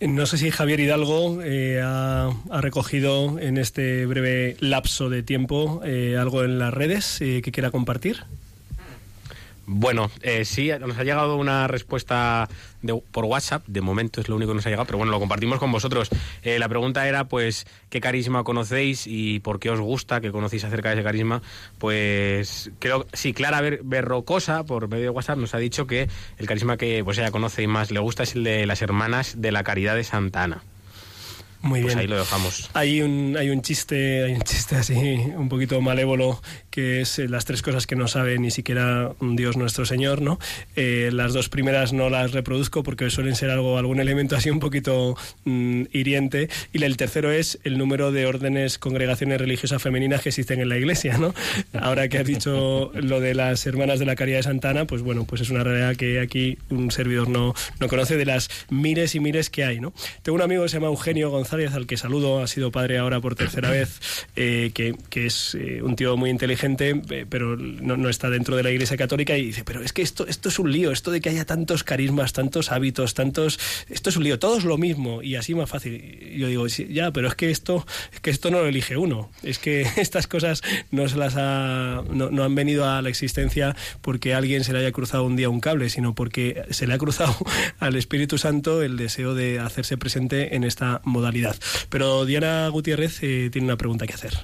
[0.00, 2.30] No sé si Javier Hidalgo eh, ha,
[2.60, 7.70] recogido en este breve lapso de tiempo eh, algo en las redes eh, que quiera
[7.70, 8.24] compartir.
[9.68, 12.48] Bueno, eh, sí, nos ha llegado una respuesta
[12.82, 13.64] de- por WhatsApp.
[13.66, 16.08] De momento es lo único que nos ha llegado, pero bueno, lo compartimos con vosotros.
[16.42, 20.62] Eh, la pregunta era, pues, ¿qué carisma conocéis y por qué os gusta que conocéis
[20.62, 21.42] acerca de ese carisma?
[21.78, 26.46] Pues, creo, sí, Clara Ber- Berrocosa, por medio de WhatsApp, nos ha dicho que el
[26.46, 29.50] carisma que pues ella conoce y más le gusta es el de las hermanas de
[29.50, 30.62] la Caridad de Santa Ana.
[31.62, 31.98] Muy Pues bien.
[32.00, 32.70] ahí lo dejamos.
[32.74, 36.40] Hay un, hay un chiste, hay un chiste así un poquito malévolo
[36.76, 40.38] que es eh, las tres cosas que no sabe ni siquiera Dios nuestro Señor, ¿no?
[40.76, 44.60] Eh, las dos primeras no las reproduzco porque suelen ser algo, algún elemento así un
[44.60, 46.50] poquito mm, hiriente.
[46.74, 50.76] Y el tercero es el número de órdenes, congregaciones religiosas femeninas que existen en la
[50.76, 51.34] iglesia, ¿no?
[51.72, 55.24] Ahora que has dicho lo de las hermanas de la Caridad de Santana, pues bueno,
[55.24, 59.20] pues es una realidad que aquí un servidor no, no conoce de las miles y
[59.20, 59.94] miles que hay, ¿no?
[60.20, 63.18] Tengo un amigo que se llama Eugenio González, al que saludo, ha sido padre ahora
[63.22, 68.30] por tercera vez, eh, que, que es un tío muy inteligente, eh, pero no, está
[68.30, 70.90] dentro de la Iglesia Católica y dice, pero es que esto, esto es un lío,
[70.90, 73.58] esto de que haya tantos carismas, tantos hábitos, tantos...
[73.88, 76.34] Esto es un lío, todo es lo mismo y así más fácil.
[76.36, 79.58] Yo digo, ya, pero es que esto, es que esto no lo elige uno, es
[79.58, 84.34] que estas cosas no se las ha, no, no han venido a la existencia porque
[84.34, 87.36] alguien se le haya cruzado un día un cable, sino porque se le ha cruzado
[87.78, 91.56] al Espíritu Santo el deseo de hacerse presente en esta modalidad.
[91.88, 94.38] Pero Diana Gutiérrez eh, tiene una pregunta que hacer.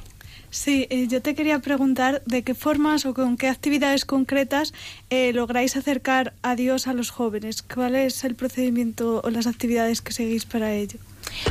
[0.53, 4.75] Sí, eh, yo te quería preguntar de qué formas o con qué actividades concretas
[5.09, 7.63] eh, lográis acercar a Dios a los jóvenes.
[7.63, 10.99] ¿Cuál es el procedimiento o las actividades que seguís para ello?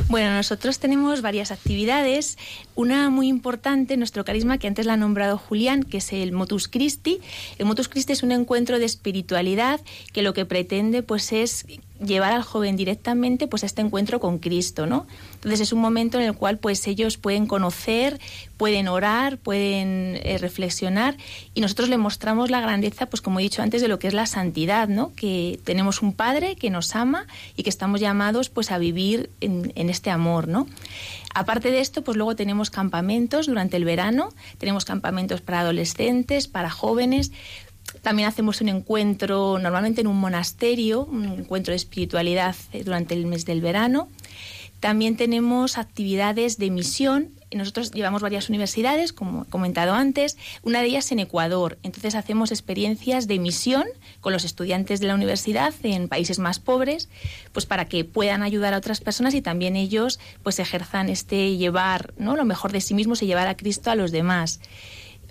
[0.08, 2.38] Bueno, nosotros tenemos varias actividades.
[2.76, 6.68] Una muy importante, nuestro carisma, que antes la ha nombrado Julián, que es el Motus
[6.68, 7.22] Christi.
[7.58, 9.82] El Motus Christi es un encuentro de espiritualidad
[10.14, 11.66] que lo que pretende pues es
[12.06, 15.08] llevar al joven directamente pues a este encuentro con Cristo, ¿no?
[15.36, 18.20] Entonces es un momento en el cual pues ellos pueden conocer,
[18.58, 21.18] pueden orar, pueden eh, reflexionar
[21.54, 24.14] y nosotros le mostramos la grandeza, pues como he dicho antes, de lo que es
[24.14, 25.14] la santidad, ¿no?
[25.16, 29.72] Que tenemos un Padre que nos ama y que estamos llamados pues a vivir en,
[29.76, 30.68] en este amor, ¿no?
[31.34, 36.70] Aparte de esto, pues luego tenemos campamentos durante el verano, tenemos campamentos para adolescentes, para
[36.70, 37.32] jóvenes,
[38.02, 43.26] también hacemos un encuentro normalmente en un monasterio, un encuentro de espiritualidad eh, durante el
[43.26, 44.08] mes del verano.
[44.82, 47.30] También tenemos actividades de misión.
[47.54, 51.78] Nosotros llevamos varias universidades, como he comentado antes, una de ellas en Ecuador.
[51.84, 53.84] Entonces hacemos experiencias de misión
[54.22, 57.10] con los estudiantes de la universidad en países más pobres,
[57.52, 62.16] pues para que puedan ayudar a otras personas y también ellos pues ejerzan este llevar,
[62.18, 62.36] ¿no?
[62.36, 64.62] lo mejor de sí mismos y llevar a Cristo a los demás.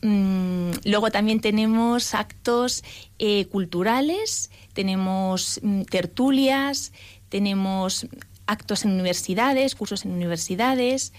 [0.03, 2.83] Mm, luego también tenemos actos
[3.19, 6.93] eh, culturales, tenemos mm, tertulias,
[7.29, 8.07] tenemos
[8.47, 11.13] actos en universidades, cursos en universidades,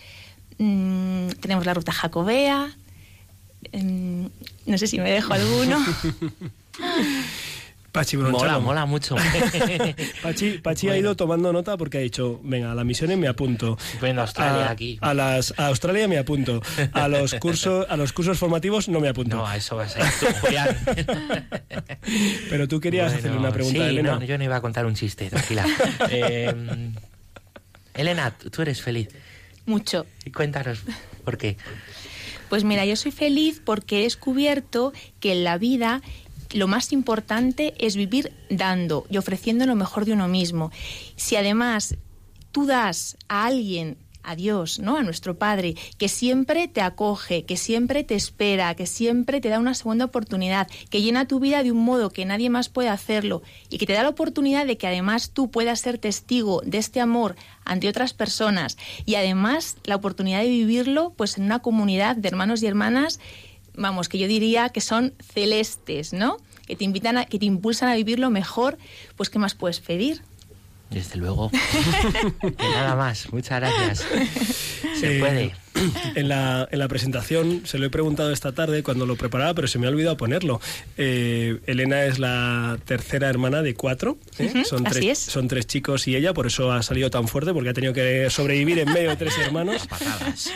[0.58, 2.76] mm, tenemos la ruta jacobea,
[3.72, 4.26] mm,
[4.66, 5.80] no sé si me dejo alguno.
[7.92, 8.62] Pachi Mola, Bronchalo.
[8.62, 9.16] mola mucho.
[10.24, 13.78] Pachi, Pachi ha ido tomando nota porque ha dicho, venga, a las misiones me apunto.
[14.00, 14.98] Bueno, Australia a, aquí.
[15.02, 16.62] A, las, a Australia me apunto.
[16.94, 19.36] A los cursos, a los cursos formativos no me apunto.
[19.38, 20.78] No, a eso vas a tú, Julián.
[22.50, 24.16] Pero tú querías Bueno, hacerle una pregunta sí, a Elena.
[24.16, 25.66] no, yo no iba a contar un chiste, tranquila.
[26.10, 26.54] Eh,
[27.94, 29.10] Elena, tú tú eres feliz.
[29.66, 30.06] Mucho.
[30.26, 30.80] Y cuéntanos
[31.24, 31.58] por qué.
[32.50, 36.02] Pues mira, yo soy feliz porque he descubierto que en la vida
[36.54, 40.72] lo más importante es vivir dando y ofreciendo lo mejor de uno mismo.
[41.16, 41.96] Si además
[42.52, 44.98] tú das a alguien, a Dios, ¿no?
[44.98, 49.60] A nuestro Padre, que siempre te acoge, que siempre te espera, que siempre te da
[49.60, 53.42] una segunda oportunidad, que llena tu vida de un modo que nadie más puede hacerlo
[53.70, 57.02] y que te da la oportunidad de que además tú puedas ser testigo de este
[57.02, 57.36] amor
[57.66, 62.62] ante otras personas y además la oportunidad de vivirlo pues en una comunidad de hermanos
[62.64, 63.20] y hermanas
[63.76, 66.38] vamos, que yo diría que son celestes, ¿no?
[66.68, 68.78] Que te invitan a, que te impulsan a vivir lo mejor,
[69.16, 70.22] pues ¿qué más puedes pedir?
[70.90, 71.50] Desde luego.
[72.60, 73.32] Nada más.
[73.32, 74.06] Muchas gracias.
[75.00, 75.56] Se Eh, puede.
[76.16, 79.68] En la, en la presentación se lo he preguntado esta tarde cuando lo preparaba, pero
[79.68, 80.60] se me ha olvidado ponerlo.
[80.98, 84.18] Eh, Elena es la tercera hermana de cuatro.
[84.38, 84.52] ¿eh?
[84.54, 85.32] Ujú, son, así tres, es.
[85.32, 88.30] son tres chicos y ella, por eso ha salido tan fuerte, porque ha tenido que
[88.30, 89.88] sobrevivir en medio de tres hermanos.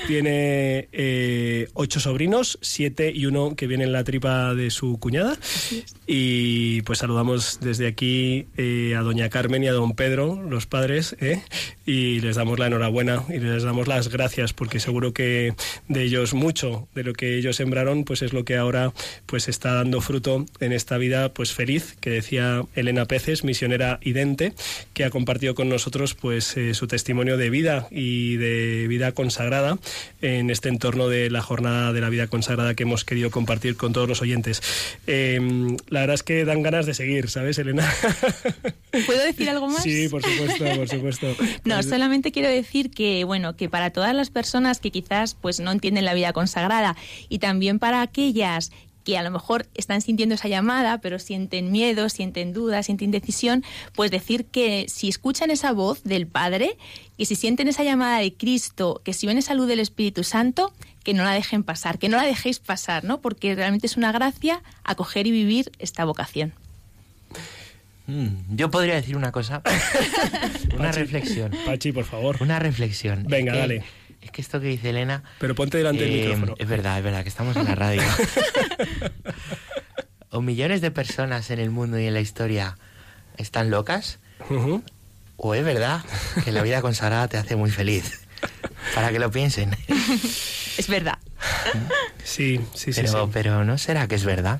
[0.07, 5.37] Tiene eh, ocho sobrinos, siete y uno que viene en la tripa de su cuñada.
[6.05, 11.15] Y pues saludamos desde aquí eh, a doña Carmen y a don Pedro, los padres,
[11.19, 11.41] ¿eh?
[11.85, 15.55] y les damos la enhorabuena y les damos las gracias porque seguro que
[15.87, 18.93] de ellos mucho de lo que ellos sembraron pues es lo que ahora
[19.25, 24.53] pues está dando fruto en esta vida pues feliz que decía Elena Peces, misionera idente,
[24.93, 29.79] que ha compartido con nosotros pues eh, su testimonio de vida y de vida consagrada
[30.21, 33.93] en este entorno de la jornada de la vida consagrada que hemos querido compartir con
[33.93, 34.61] todos los oyentes.
[35.07, 35.39] Eh,
[35.87, 37.89] la verdad es que dan ganas de seguir, ¿sabes, Elena?
[39.05, 39.83] ¿Puedo decir algo más?
[39.83, 41.27] Sí, por supuesto, por supuesto.
[41.65, 45.59] No, Pues- solamente quiero decir que, bueno, que para todas las personas que quizás pues
[45.59, 46.95] no entienden la vida consagrada
[47.27, 48.71] y también para aquellas
[49.03, 53.63] que a lo mejor están sintiendo esa llamada, pero sienten miedo, sienten dudas, sienten indecisión,
[53.93, 56.77] pues decir que si escuchan esa voz del Padre,
[57.17, 60.73] que si sienten esa llamada de Cristo, que si ven esa luz del Espíritu Santo,
[61.03, 63.19] que no la dejen pasar, que no la dejéis pasar, ¿no?
[63.21, 66.53] Porque realmente es una gracia acoger y vivir esta vocación.
[68.07, 69.61] Mm, yo podría decir una cosa.
[70.73, 71.51] una Pachi, reflexión.
[71.65, 72.37] Pachi, por favor.
[72.41, 73.25] Una reflexión.
[73.27, 73.83] Venga, Es que- dale.
[74.35, 75.23] Que esto que dice Elena.
[75.39, 76.55] Pero ponte delante del eh, micrófono.
[76.59, 78.01] Es verdad, es verdad, que estamos en la radio.
[80.29, 82.77] o millones de personas en el mundo y en la historia
[83.37, 84.19] están locas,
[85.37, 86.01] o es verdad
[86.43, 88.21] que la vida consagrada te hace muy feliz.
[88.93, 89.75] Para que lo piensen.
[89.87, 91.17] Es verdad.
[92.25, 93.31] Sí, sí, sí, Pero, sí.
[93.33, 94.59] pero ¿no será que es verdad?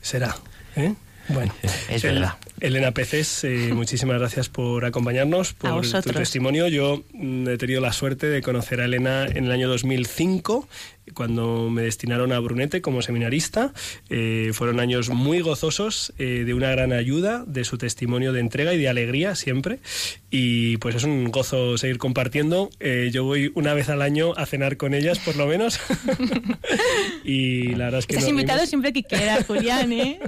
[0.00, 0.34] Será.
[0.76, 0.94] ¿eh?
[1.28, 1.54] Bueno,
[1.90, 2.34] Es El- verdad.
[2.60, 6.68] Elena Peces, eh, muchísimas gracias por acompañarnos, por tu testimonio.
[6.68, 10.68] Yo mm, he tenido la suerte de conocer a Elena en el año 2005,
[11.12, 13.72] cuando me destinaron a Brunete como seminarista.
[14.08, 18.72] Eh, fueron años muy gozosos, eh, de una gran ayuda, de su testimonio de entrega
[18.74, 19.80] y de alegría siempre.
[20.30, 22.70] Y pues es un gozo seguir compartiendo.
[22.80, 25.78] Eh, yo voy una vez al año a cenar con ellas, por lo menos.
[27.24, 30.18] y la verdad es que Estás invitado rimos- siempre que quieras, Julián, ¿eh?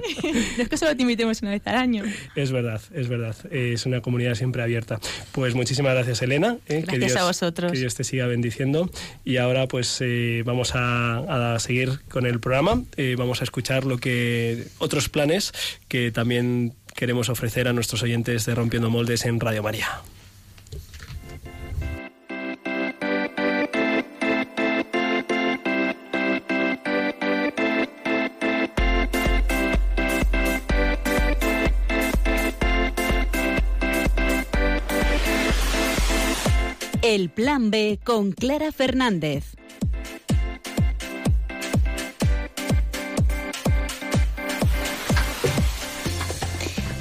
[0.57, 2.03] No es que solo te invitemos una vez al año.
[2.35, 3.35] Es verdad, es verdad.
[3.51, 4.99] Es una comunidad siempre abierta.
[5.31, 6.57] Pues muchísimas gracias, Elena.
[6.67, 7.71] eh, que Gracias Dios- a vosotros.
[7.71, 8.89] Que Dios te siga bendiciendo.
[9.25, 10.43] Y ahora, pues eh,
[10.75, 12.83] a seguir con el programa.
[12.95, 15.53] Eh, vamos a escuchar lo que otros planes
[15.87, 20.01] que también queremos ofrecer a nuestros oyentes de Rompiendo Moldes en Radio María.
[37.01, 39.55] El Plan B con Clara Fernández.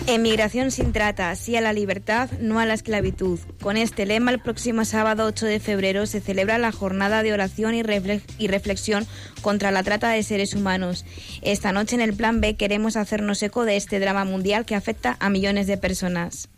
[0.09, 3.41] Emigración sin trata, sí a la libertad, no a la esclavitud.
[3.61, 7.75] Con este lema, el próximo sábado 8 de febrero se celebra la jornada de oración
[7.75, 9.05] y, refle- y reflexión
[9.43, 11.05] contra la trata de seres humanos.
[11.43, 15.17] Esta noche en el Plan B queremos hacernos eco de este drama mundial que afecta
[15.19, 16.49] a millones de personas.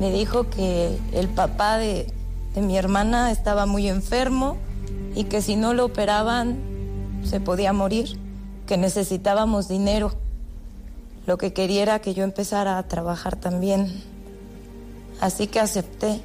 [0.00, 2.06] Me dijo que el papá de,
[2.56, 4.58] de mi hermana estaba muy enfermo
[5.14, 6.56] y que si no lo operaban
[7.22, 8.18] se podía morir,
[8.66, 10.16] que necesitábamos dinero.
[11.28, 14.02] Lo que quería era que yo empezara a trabajar también.
[15.20, 16.22] Así que acepté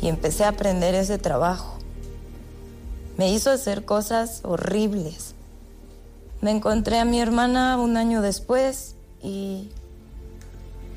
[0.00, 1.78] y empecé a aprender ese trabajo.
[3.16, 5.36] Me hizo hacer cosas horribles.
[6.40, 9.70] Me encontré a mi hermana un año después y,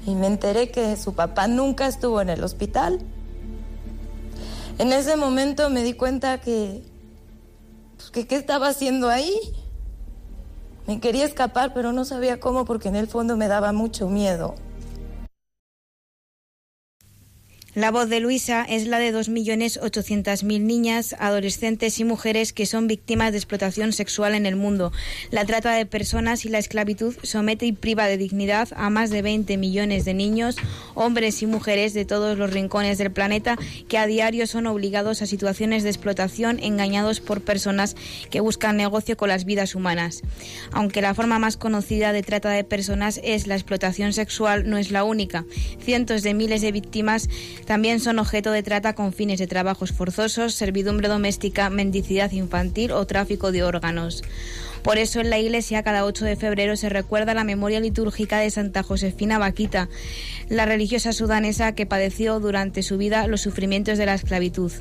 [0.07, 2.99] y me enteré que su papá nunca estuvo en el hospital.
[4.79, 6.81] En ese momento me di cuenta que,
[7.95, 9.39] pues, que qué estaba haciendo ahí.
[10.87, 14.55] Me quería escapar, pero no sabía cómo porque en el fondo me daba mucho miedo.
[17.75, 23.33] La voz de Luisa es la de 2.800.000 niñas, adolescentes y mujeres que son víctimas
[23.33, 24.93] de explotación sexual en el mundo.
[25.29, 29.21] La trata de personas y la esclavitud somete y priva de dignidad a más de
[29.21, 30.55] 20 millones de niños,
[30.93, 33.57] hombres y mujeres de todos los rincones del planeta
[33.89, 37.97] que a diario son obligados a situaciones de explotación engañados por personas
[38.29, 40.21] que buscan negocio con las vidas humanas.
[40.71, 44.91] Aunque la forma más conocida de trata de personas es la explotación sexual, no es
[44.91, 45.43] la única.
[45.83, 47.27] Cientos de miles de víctimas
[47.65, 53.05] también son objeto de trata con fines de trabajos forzosos, servidumbre doméstica, mendicidad infantil o
[53.05, 54.23] tráfico de órganos.
[54.85, 58.51] Por eso en la iglesia cada 8 de febrero se recuerda la memoria litúrgica de
[58.51, 59.89] Santa Josefina Vaquita,
[60.47, 64.71] la religiosa sudanesa que padeció durante su vida los sufrimientos de la esclavitud.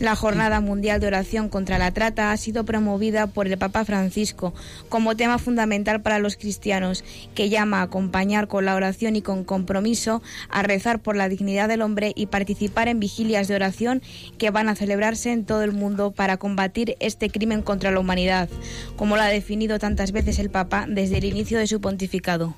[0.00, 4.52] La Jornada Mundial de Oración contra la Trata ha sido promovida por el Papa Francisco
[4.88, 7.04] como tema fundamental para los cristianos,
[7.36, 11.68] que llama a acompañar con la oración y con compromiso a rezar por la dignidad
[11.68, 14.02] del hombre y participar en vigilias de oración
[14.38, 18.48] que van a celebrarse en todo el mundo para combatir este crimen contra la humanidad,
[18.96, 22.54] como lo ha definido tantas veces el Papa desde el inicio de su pontificado.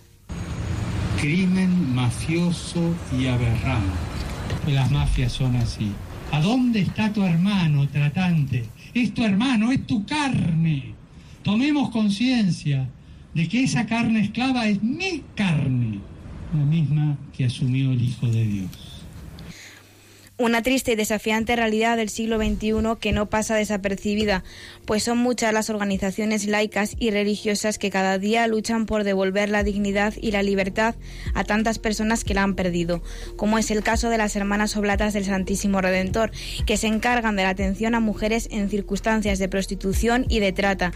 [1.21, 3.99] Crimen mafioso y aberrante.
[4.69, 5.93] Las mafias son así.
[6.31, 8.65] ¿A dónde está tu hermano, tratante?
[8.95, 10.95] Es tu hermano, es tu carne.
[11.43, 12.89] Tomemos conciencia
[13.35, 15.99] de que esa carne esclava es mi carne,
[16.53, 18.98] la misma que asumió el Hijo de Dios.
[20.41, 24.45] Una triste y desafiante realidad del siglo XXI que no pasa desapercibida,
[24.87, 29.65] pues son muchas las organizaciones laicas y religiosas que cada día luchan por devolver la
[29.65, 30.95] dignidad y la libertad
[31.35, 33.03] a tantas personas que la han perdido,
[33.37, 36.31] como es el caso de las Hermanas Oblatas del Santísimo Redentor,
[36.67, 40.93] que se encargan de la atención a mujeres en circunstancias de prostitución y de trata.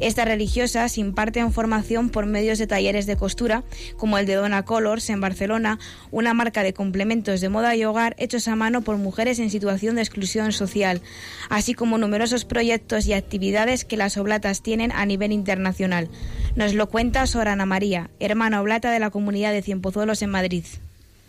[0.00, 3.62] Estas religiosas imparten formación por medios de talleres de costura,
[3.96, 5.78] como el de Dona Colors en Barcelona,
[6.10, 9.96] una marca de complementos de moda y hogar hechos a mano por mujeres en situación
[9.96, 11.00] de exclusión social,
[11.48, 16.08] así como numerosos proyectos y actividades que las oblatas tienen a nivel internacional.
[16.56, 20.64] Nos lo cuenta Sorana María, hermana oblata de la comunidad de Cienpozuelos en Madrid.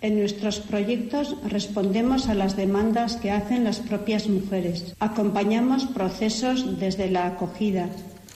[0.03, 4.93] En nuestros proyectos respondemos a las demandas que hacen las propias mujeres.
[4.99, 7.87] Acompañamos procesos desde la acogida,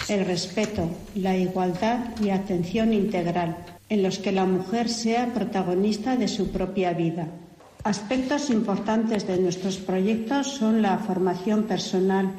[0.08, 3.58] el respeto, la igualdad y atención integral,
[3.90, 7.28] en los que la mujer sea protagonista de su propia vida.
[7.88, 12.34] Aspectos importantes de nuestros proyectos son la formación personal,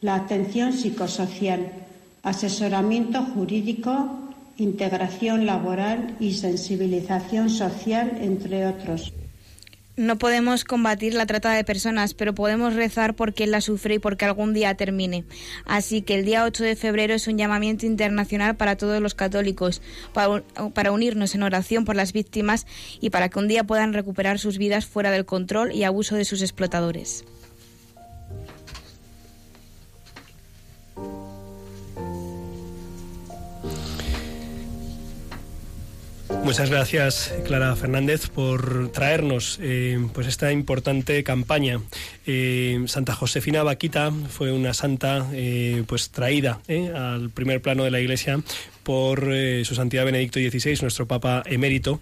[0.00, 1.72] la atención psicosocial,
[2.22, 9.12] asesoramiento jurídico, integración laboral y sensibilización social, entre otros.
[9.94, 13.98] No podemos combatir la trata de personas, pero podemos rezar por quien la sufre y
[13.98, 15.24] porque algún día termine.
[15.66, 19.82] Así que el día 8 de febrero es un llamamiento internacional para todos los católicos,
[20.14, 22.66] para, unirnos en oración por las víctimas
[23.02, 26.24] y para que un día puedan recuperar sus vidas fuera del control y abuso de
[26.24, 27.24] sus explotadores.
[36.44, 41.80] Muchas gracias, Clara Fernández, por traernos eh, pues esta importante campaña.
[42.26, 46.60] Eh, santa Josefina Vaquita fue una santa eh, pues traída
[46.94, 48.42] al primer plano de la Iglesia
[48.82, 52.00] por su santidad Benedicto XVI, nuestro Papa emérito,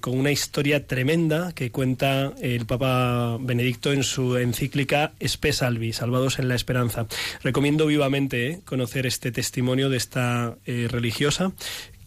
[0.00, 6.40] con una historia tremenda que cuenta el Papa Benedicto en su encíclica Spe Salvi, Salvados
[6.40, 7.06] en la Esperanza.
[7.44, 11.52] Recomiendo vivamente conocer este testimonio de esta religiosa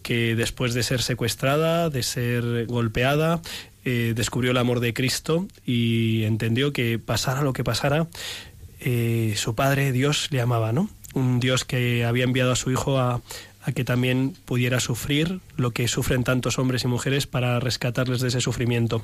[0.08, 3.42] que después de ser secuestrada, de ser golpeada,
[3.84, 8.08] eh, descubrió el amor de Cristo y entendió que pasara lo que pasara,
[8.80, 10.90] eh, su Padre, Dios, le amaba, ¿no?
[11.14, 13.22] Un Dios que había enviado a su Hijo a,
[13.76, 18.40] que también pudiera sufrir lo que sufren tantos hombres y mujeres para rescatarles de ese
[18.40, 19.04] sufrimiento.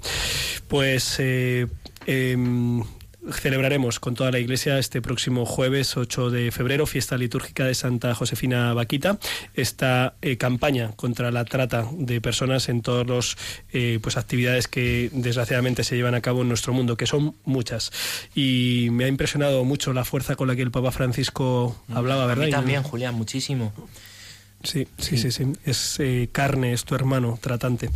[0.70, 1.68] Pues eh,
[2.06, 2.82] em,
[3.32, 8.14] celebraremos con toda la Iglesia este próximo jueves 8 de febrero, fiesta litúrgica de Santa
[8.16, 9.20] Josefina Vaquita,
[9.54, 13.38] esta eh, campaña contra la trata de personas en todas las
[13.72, 17.92] eh, pues, actividades que desgraciadamente se llevan a cabo en nuestro mundo, que son muchas.
[18.36, 22.44] Y me ha impresionado mucho la fuerza con la que el Papa Francisco hablaba, ¿verdad?
[22.44, 23.74] A mí también, Julián, muchísimo.
[24.64, 25.44] Sí, sí, sí, sí.
[25.66, 27.90] Es eh, carne, es tu hermano tratante.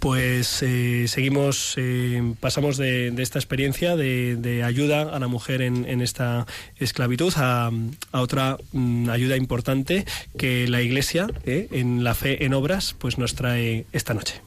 [0.00, 5.62] Pues eh, seguimos, eh, pasamos de, de esta experiencia de, de ayuda a la mujer
[5.62, 6.46] en, en esta
[6.78, 7.70] esclavitud a,
[8.12, 10.04] a otra mm, ayuda importante
[10.36, 14.42] que la Iglesia, eh, en la fe en obras, pues nos trae esta noche.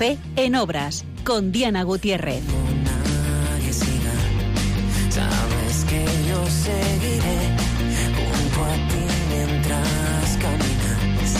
[0.00, 2.42] Fe en obras con Diana Gutiérrez.
[2.84, 4.14] Nadie siga,
[5.10, 7.38] sabes que yo seguiré
[8.16, 11.32] junto a ti mientras caminas.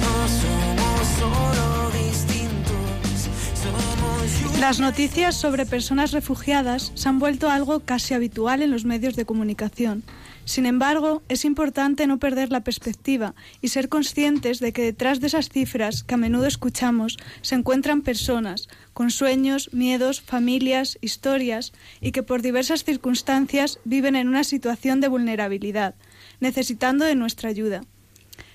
[0.00, 3.28] No somos solo distintos,
[3.62, 9.14] somos Las noticias sobre personas refugiadas se han vuelto algo casi habitual en los medios
[9.14, 10.04] de comunicación.
[10.44, 15.28] Sin embargo, es importante no perder la perspectiva y ser conscientes de que detrás de
[15.28, 22.12] esas cifras que a menudo escuchamos se encuentran personas con sueños, miedos, familias, historias y
[22.12, 25.94] que por diversas circunstancias viven en una situación de vulnerabilidad,
[26.40, 27.82] necesitando de nuestra ayuda.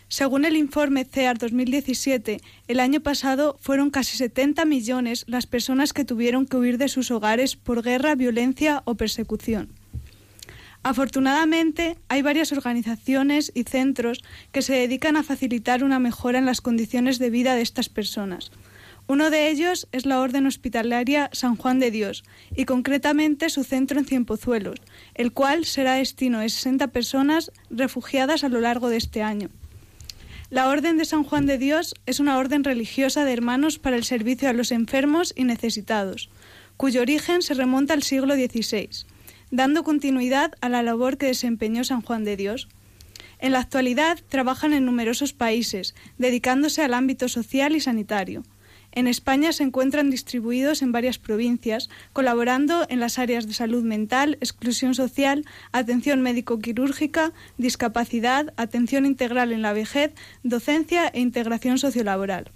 [0.07, 6.05] Según el informe CEAR 2017, el año pasado fueron casi 70 millones las personas que
[6.05, 9.73] tuvieron que huir de sus hogares por guerra, violencia o persecución.
[10.85, 16.61] Afortunadamente, hay varias organizaciones y centros que se dedican a facilitar una mejora en las
[16.61, 18.51] condiciones de vida de estas personas.
[19.07, 22.23] Uno de ellos es la Orden Hospitalaria San Juan de Dios
[22.55, 24.79] y concretamente su centro en Cienpozuelos,
[25.15, 29.49] el cual será destino de 60 personas refugiadas a lo largo de este año.
[30.51, 34.03] La Orden de San Juan de Dios es una orden religiosa de hermanos para el
[34.03, 36.29] servicio a los enfermos y necesitados,
[36.77, 39.07] cuyo origen se remonta al siglo XVI,
[39.51, 42.67] dando continuidad a la labor que desempeñó San Juan de Dios.
[43.39, 48.43] En la actualidad trabajan en numerosos países, dedicándose al ámbito social y sanitario.
[48.95, 54.37] En España se encuentran distribuidos en varias provincias, colaborando en las áreas de salud mental,
[54.39, 62.51] exclusión social, atención médico-quirúrgica, discapacidad, atención integral en la vejez, docencia e integración sociolaboral.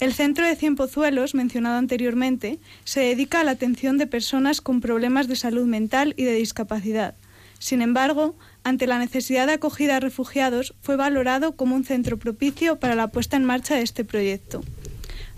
[0.00, 5.26] El centro de Cienpozuelos, mencionado anteriormente, se dedica a la atención de personas con problemas
[5.26, 7.14] de salud mental y de discapacidad.
[7.58, 12.78] Sin embargo, ante la necesidad de acogida a refugiados, fue valorado como un centro propicio
[12.78, 14.62] para la puesta en marcha de este proyecto.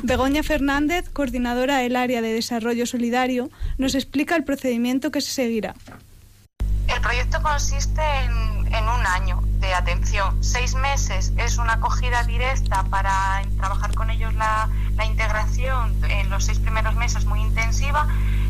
[0.02, 5.74] Begoña Fernández, coordinadora del área de desarrollo solidario, nos explica el procedimiento que se seguirá.
[7.00, 10.36] El proyecto consiste en, un año de atención.
[10.44, 14.68] Seis meses es una acogida directa para trabajar con ellos la,
[15.06, 18.06] integración en los seis primeros meses muy intensiva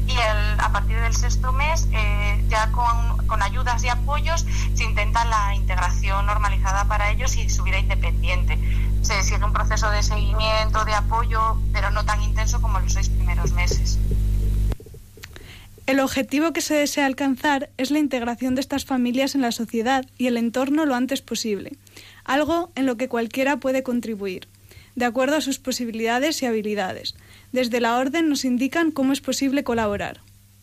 [0.08, 4.44] y el, a partir del sexto mes eh, ya con, con, ayudas y apoyos
[4.74, 8.58] se intenta la integración normalizada para ellos y su vida independiente.
[9.02, 13.10] Se sigue un proceso de seguimiento, de apoyo, pero no tan intenso como los seis
[13.10, 14.00] primeros meses.
[15.90, 20.06] El objetivo que se desea alcanzar es la integración de estas familias en la sociedad
[20.16, 21.72] y el entorno lo antes posible,
[22.22, 24.46] algo en lo que cualquiera puede contribuir,
[24.94, 27.16] de acuerdo a sus posibilidades y habilidades.
[27.50, 30.20] Desde la Orden nos indican cómo es posible colaborar.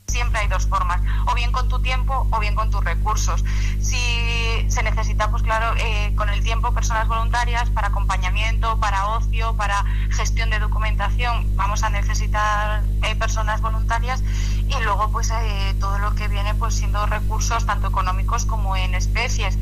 [0.10, 3.44] Siempre hay dos formas, o bien con tu tiempo o bien con tus recursos.
[3.82, 9.58] Si se necesita, pues claro, eh, con el tiempo personas voluntarias para acompañamiento, para ocio,
[9.58, 14.24] para gestión de documentación, vamos a necesitar eh, personas voluntarias
[14.70, 18.96] y luego pues eh, todo lo que viene pues siendo recursos tanto económicos como en
[18.96, 19.60] especies,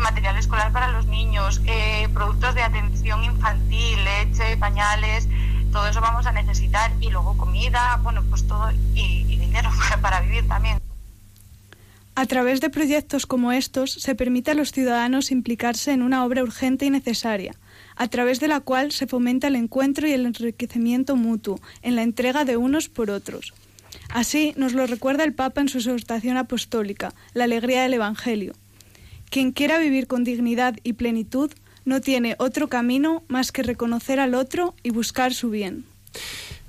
[0.00, 1.62] material escolar para los niños,
[2.12, 5.28] productos de atención infantil, leche, pañales,
[5.74, 9.70] todo eso vamos a necesitar y luego comida, bueno, pues todo y, dinero
[10.00, 10.78] para vivir también.
[12.14, 16.44] A través de proyectos como estos se permite a los ciudadanos implicarse en una obra
[16.44, 17.56] urgente y necesaria,
[17.96, 22.02] a través de la cual se fomenta el encuentro y el enriquecimiento mutuo en la
[22.02, 23.52] entrega de unos por otros.
[24.10, 28.52] Así nos lo recuerda el Papa en su exhortación apostólica, la alegría del Evangelio.
[29.28, 31.50] Quien quiera vivir con dignidad y plenitud
[31.84, 35.84] no tiene otro camino más que reconocer al otro y buscar su bien.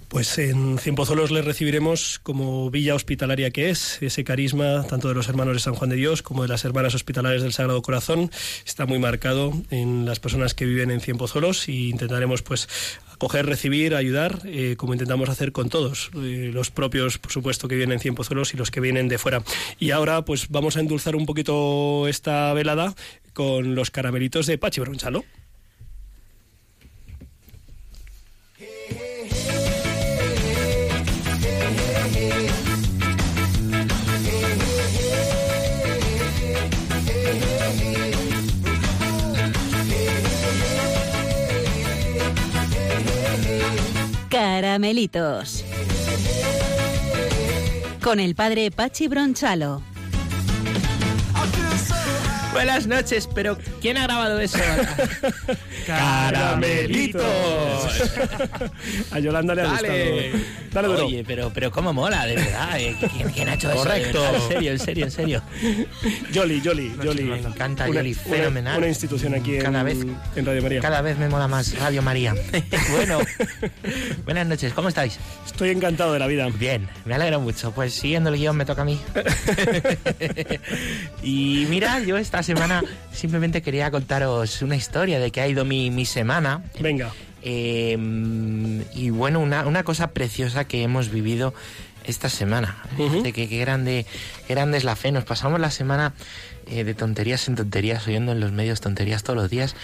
[0.08, 5.28] Pues en Cienpozuelos le recibiremos como villa hospitalaria que es, ese carisma tanto de los
[5.28, 8.32] hermanos de San Juan de Dios como de las hermanas hospitalarias del Sagrado Corazón
[8.66, 12.70] está muy marcado en las personas que viven en Cienpozuelos y intentaremos pues
[13.16, 17.76] acoger, recibir, ayudar, eh, como intentamos hacer con todos, eh, los propios, por supuesto, que
[17.76, 19.44] vienen en Cienpozuelos y los que vienen de fuera.
[19.80, 22.94] Y ahora pues vamos a endulzar un poquito esta velada
[23.34, 25.24] con los caramelitos de Pachi Bronchalo.
[44.36, 45.64] Caramelitos.
[48.04, 49.82] Con el padre Pachi Bronchalo.
[52.56, 54.58] Buenas noches, pero ¿quién ha grabado eso?
[55.86, 57.24] ¡Caramelitos!
[59.12, 60.30] A Yolanda le ha Dale.
[60.32, 60.46] gustado.
[60.72, 61.06] Dale duro.
[61.06, 62.80] Oye, pero, pero cómo mola, de verdad.
[62.80, 62.96] eh.
[63.16, 63.78] ¿Quién, quién ha hecho eso?
[63.80, 64.24] Correcto.
[64.36, 65.42] En serio, en serio, en serio.
[66.34, 67.24] Jolly, Jolly, Jolly.
[67.24, 68.78] Me encanta Una- Yoli, una- fenomenal.
[68.78, 70.06] Una, institución aquí Cada en, vez-
[70.38, 70.80] en Radio María.
[70.82, 72.34] Cada vez me mola más Radio María.
[72.92, 73.20] bueno,
[74.24, 75.20] buenas noches, ¿cómo estáis?
[75.46, 76.48] Estoy encantado de la vida.
[76.58, 77.72] Bien, me alegro mucho.
[77.74, 79.00] Pues siguiendo el guion me toca a mí.
[81.24, 85.92] y mira, yo esta semana simplemente quería contaros una historia de que ha ido mi,
[85.92, 86.64] mi semana.
[86.80, 87.12] Venga.
[87.42, 87.98] Eh,
[88.96, 91.54] y bueno, una, una cosa preciosa que hemos vivido
[92.08, 92.78] esta semana.
[93.24, 94.06] De que qué grande,
[94.48, 95.12] qué grande es la fe.
[95.12, 96.14] Nos pasamos la semana
[96.68, 99.76] eh, de tonterías en tonterías, oyendo en los medios tonterías todos los días.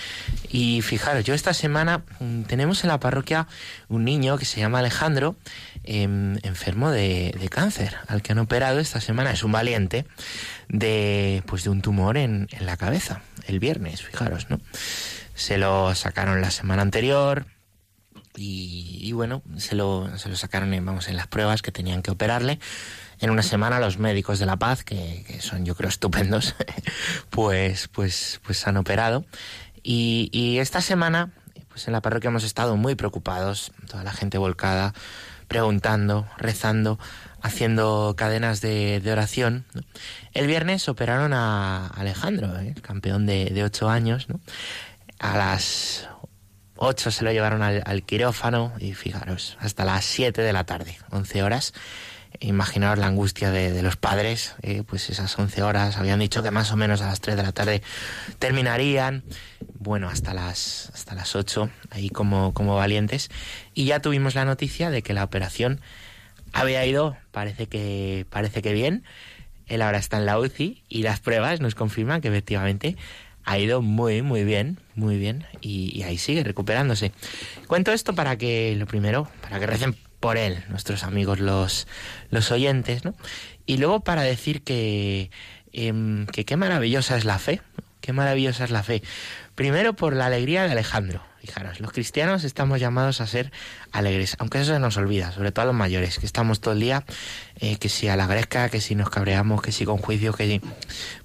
[0.49, 3.47] Y fijaros, yo esta semana mm, tenemos en la parroquia
[3.87, 5.35] un niño que se llama Alejandro,
[5.83, 9.31] em, enfermo de, de cáncer, al que han operado esta semana.
[9.31, 10.05] Es un valiente
[10.69, 14.59] de, pues, de un tumor en, en la cabeza, el viernes, fijaros, ¿no?
[15.35, 17.45] Se lo sacaron la semana anterior,
[18.35, 22.01] y, y bueno, se lo, se lo sacaron en, vamos, en las pruebas que tenían
[22.01, 22.59] que operarle.
[23.19, 26.55] En una semana los médicos de La Paz, que, que son yo creo estupendos,
[27.29, 29.25] pues, pues, pues han operado.
[29.83, 31.31] Y, y esta semana,
[31.69, 34.93] pues en la parroquia hemos estado muy preocupados, toda la gente volcada,
[35.47, 36.97] preguntando, rezando,
[37.41, 39.65] haciendo cadenas de, de oración.
[39.73, 39.81] ¿no?
[40.33, 42.73] El viernes operaron a Alejandro, ¿eh?
[42.75, 44.39] el campeón de, de ocho años, ¿no?
[45.19, 46.07] A las
[46.83, 51.43] 8 se lo llevaron al, quirófano y fijaros, hasta las 7 de la tarde, 11
[51.43, 51.73] horas.
[52.39, 56.49] Imaginaos la angustia de, de los padres, eh, pues esas 11 horas, habían dicho que
[56.49, 57.83] más o menos a las 3 de la tarde
[58.39, 59.23] terminarían,
[59.77, 63.29] bueno, hasta las, hasta las 8, ahí como, como valientes.
[63.75, 65.81] Y ya tuvimos la noticia de que la operación
[66.51, 69.03] había ido, parece que, parece que bien.
[69.67, 72.97] Él ahora está en la UCI y las pruebas nos confirman que efectivamente
[73.45, 77.11] ha ido muy, muy bien, muy bien, y, ahí sigue recuperándose.
[77.67, 81.87] Cuento esto para que, lo primero, para que recen por él, nuestros amigos los,
[82.29, 83.15] los oyentes, ¿no?
[83.65, 85.31] Y luego para decir que,
[85.73, 87.83] em, que qué maravillosa es la fe, ¿no?
[88.01, 89.01] qué maravillosa es la fe.
[89.55, 91.30] Primero por la alegría de Alejandro.
[91.41, 93.51] Fijaros, los cristianos estamos llamados a ser
[93.91, 96.79] alegres, aunque eso se nos olvida, sobre todo a los mayores, que estamos todo el
[96.79, 97.03] día,
[97.59, 100.61] eh, que si a que si nos cabreamos, que si con juicio, que si...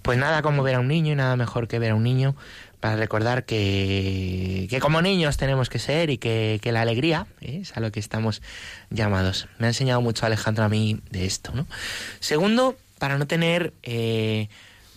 [0.00, 2.34] Pues nada como ver a un niño y nada mejor que ver a un niño
[2.80, 7.58] para recordar que, que como niños tenemos que ser y que, que la alegría ¿eh?
[7.60, 8.40] es a lo que estamos
[8.88, 9.48] llamados.
[9.58, 11.66] Me ha enseñado mucho Alejandro a mí de esto, ¿no?
[12.20, 13.74] Segundo, para no tener...
[13.82, 14.48] eh,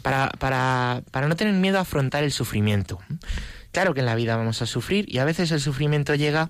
[0.01, 2.99] para, para, para no tener miedo a afrontar el sufrimiento.
[3.71, 6.49] Claro que en la vida vamos a sufrir y a veces el sufrimiento llega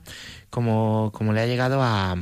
[0.49, 2.15] como, como le ha llegado a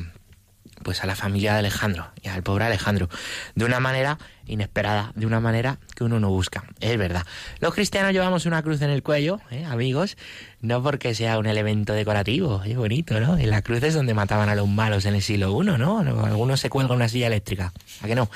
[0.84, 3.10] pues a la familia de Alejandro y al pobre Alejandro
[3.56, 6.64] de una manera inesperada, de una manera que uno no busca.
[6.80, 7.26] Es verdad.
[7.60, 10.18] Los cristianos llevamos una cruz en el cuello, ¿eh, amigos,
[10.62, 13.38] no porque sea un elemento decorativo, es bonito, ¿no?
[13.38, 16.00] En la cruz es donde mataban a los malos en el siglo I, ¿no?
[16.00, 17.74] Algunos se cuelgan una silla eléctrica.
[18.02, 18.30] ¿A que no?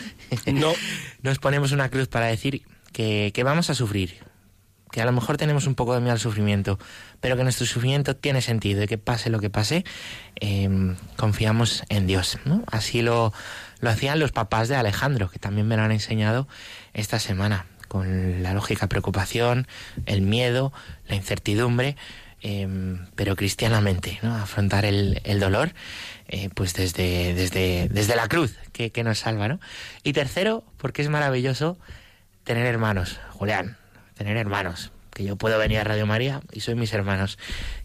[0.47, 0.73] No.
[1.21, 4.19] Nos ponemos una cruz para decir que, que vamos a sufrir,
[4.91, 6.77] que a lo mejor tenemos un poco de miedo al sufrimiento,
[7.19, 9.85] pero que nuestro sufrimiento tiene sentido y que pase lo que pase,
[10.39, 12.37] eh, confiamos en Dios.
[12.67, 13.33] Así lo,
[13.79, 16.47] lo hacían los papás de Alejandro, que también me lo han enseñado
[16.93, 19.67] esta semana, con la lógica preocupación,
[20.05, 20.73] el miedo,
[21.07, 21.95] la incertidumbre,
[22.43, 22.67] eh,
[23.15, 24.35] pero cristianamente, ¿no?
[24.35, 25.73] afrontar el, el dolor.
[26.31, 29.59] eh, pues desde, desde, desde la cruz que, que nos salva, ¿no?
[30.03, 31.77] Y tercero, porque es maravilloso
[32.45, 33.77] tener hermanos, Julián,
[34.23, 37.37] tener hermanos, que yo puedo venir a Radio María y soy mis hermanos,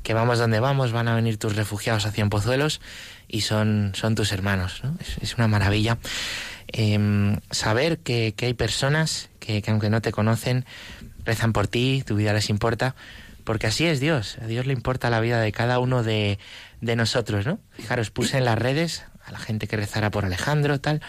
[0.03, 2.81] que vamos donde vamos, van a venir tus refugiados hacia Pozuelos
[3.29, 4.97] y son, son tus hermanos, ¿no?
[5.21, 5.99] Es, una maravilla
[6.69, 10.65] Em, saber que, hay personas que, que aunque no te conocen,
[11.25, 12.95] rezan por ti, tu vida les importa,
[13.45, 16.39] porque así es Dios, a Dios le importa la vida de cada uno de,
[16.81, 17.61] de nosotros, ¿no?
[17.73, 21.01] Fijaros, puse en las redes a la gente que rezara por Alejandro, tal,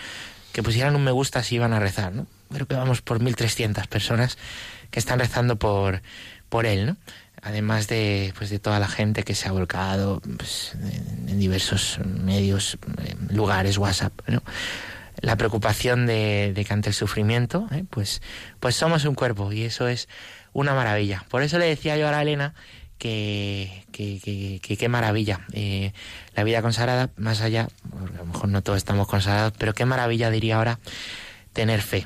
[0.54, 2.28] que pusieran un me gusta si iban a rezar, ¿no?
[2.52, 4.38] Creo que vamos por 1.300 personas
[4.92, 6.02] que están rezando por,
[6.50, 6.98] por él, ¿no?
[7.42, 10.76] Además de, pues, de toda la gente que se ha volcado pues,
[11.28, 12.78] en, diversos medios,
[13.30, 14.42] lugares, WhatsApp, ¿no?
[15.22, 17.86] La preocupación de, de que ante el sufrimiento, ¿eh?
[17.90, 18.22] pues,
[18.60, 20.08] pues somos un cuerpo y eso es
[20.54, 21.26] una maravilla.
[21.30, 22.54] Por eso le decía yo ahora a Elena
[23.00, 25.42] que que, que, que qué maravilla.
[25.54, 25.92] Eh,
[26.36, 29.86] la vida consagrada, más allá, porque a lo mejor no todos estamos consagrados, pero qué
[29.86, 30.80] maravilla diría ahora
[31.54, 32.06] tener fe.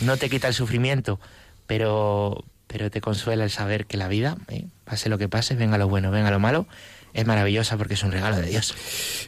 [0.00, 1.20] No te quita el sufrimiento,
[1.66, 5.78] pero, pero te consuela el saber que la vida, eh, pase lo que pase, venga
[5.78, 6.66] lo bueno, venga lo malo,
[7.14, 8.74] es maravillosa porque es un regalo de Dios.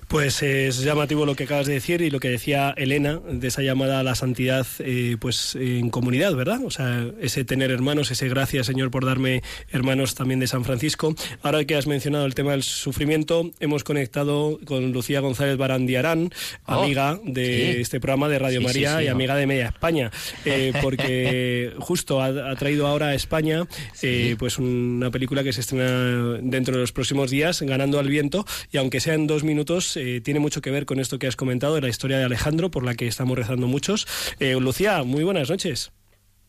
[0.08, 3.62] Pues es llamativo lo que acabas de decir y lo que decía Elena de esa
[3.62, 6.60] llamada a la santidad eh, pues en comunidad, ¿verdad?
[6.64, 11.14] O sea, ese tener hermanos, ese gracias Señor por darme hermanos también de San Francisco.
[11.42, 16.30] Ahora que has mencionado el tema del sufrimiento, hemos conectado con Lucía González Barandiarán,
[16.66, 17.80] Oh, amiga de sí.
[17.80, 19.12] este programa de Radio Sí, María sí, y no.
[19.12, 20.10] amiga de Media España,
[20.44, 23.66] eh, porque justo ha, ha traído ahora a España
[24.02, 28.44] eh, pues una película que se estrena dentro de los próximos días, Ganando al Viento,
[28.70, 31.34] y aunque sea en dos minutos, eh, tiene mucho que ver con esto que has
[31.34, 34.06] comentado de la historia de Alejandro, por la que estamos rezando muchos.
[34.38, 35.90] Eh, Lucía, muy buenas noches.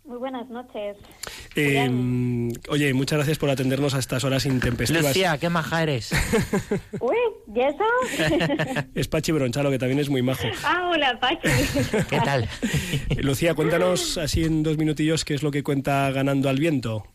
[0.03, 0.97] Muy buenas noches.
[1.55, 1.89] Eh,
[2.69, 5.03] oye, muchas gracias por atendernos a estas horas intempestivas.
[5.03, 6.11] Lucía, qué maja eres.
[6.99, 7.17] Uy,
[7.55, 8.85] ¿y eso?
[8.93, 10.47] Es Pachi Bronchalo, que también es muy majo.
[10.63, 11.49] ah, hola, Pachi.
[12.07, 12.47] ¿Qué tal?
[13.17, 17.07] Lucía, cuéntanos así en dos minutillos qué es lo que cuenta Ganando al Viento.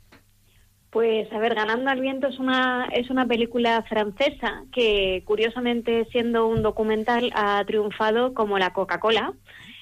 [0.91, 6.49] Pues, a ver, Ganando al Viento es una, es una película francesa que, curiosamente, siendo
[6.49, 9.33] un documental, ha triunfado como la Coca-Cola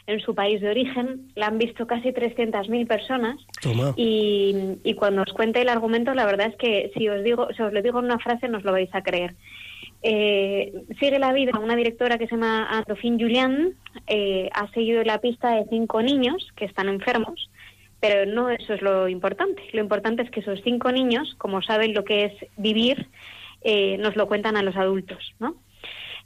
[0.07, 1.31] en su país de origen.
[1.35, 3.37] La han visto casi 300.000 personas.
[3.63, 3.95] Toma.
[3.97, 7.63] Y, y cuando os cuente el argumento, la verdad es que si os digo, si
[7.63, 9.35] os lo digo en una frase, no os lo vais a creer.
[10.03, 13.75] Eh, sigue la vida una directora que se llama Anne Julian,
[14.07, 17.51] eh, ha seguido la pista de cinco niños que están enfermos,
[18.01, 19.62] pero no eso es lo importante.
[19.72, 23.09] Lo importante es que esos cinco niños, como saben lo que es vivir,
[23.62, 25.57] eh, nos lo cuentan a los adultos, ¿no?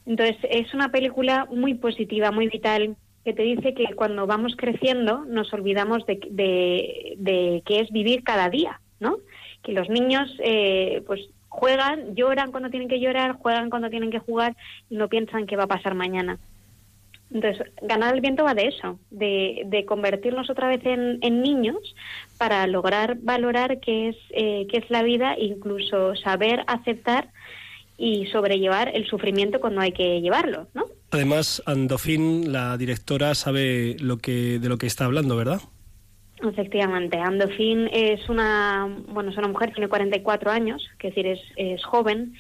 [0.04, 5.24] Entonces es una película muy positiva, muy vital, que te dice que cuando vamos creciendo
[5.24, 9.18] nos olvidamos de, de, de qué es vivir cada día, ¿no?
[9.62, 14.18] Que los niños, eh, pues juegan, lloran cuando tienen que llorar, juegan cuando tienen que
[14.18, 14.56] jugar
[14.90, 16.38] y no piensan qué va a pasar mañana.
[17.35, 21.95] Entonces, ganar el viento va de eso, de, de convertirnos otra vez en, en niños
[22.39, 27.30] para lograr valorar qué es, eh, qué es la vida, incluso saber aceptar
[27.97, 30.87] y sobrellevar el sufrimiento cuando hay que llevarlo, ¿no?
[31.11, 35.61] Además, Andofín, la directora, sabe lo que, de lo que está hablando, ¿verdad?
[36.43, 41.85] Efectivamente, Andofín es una, bueno, es una mujer, tiene 44 años, que decir, es, es
[41.85, 42.35] joven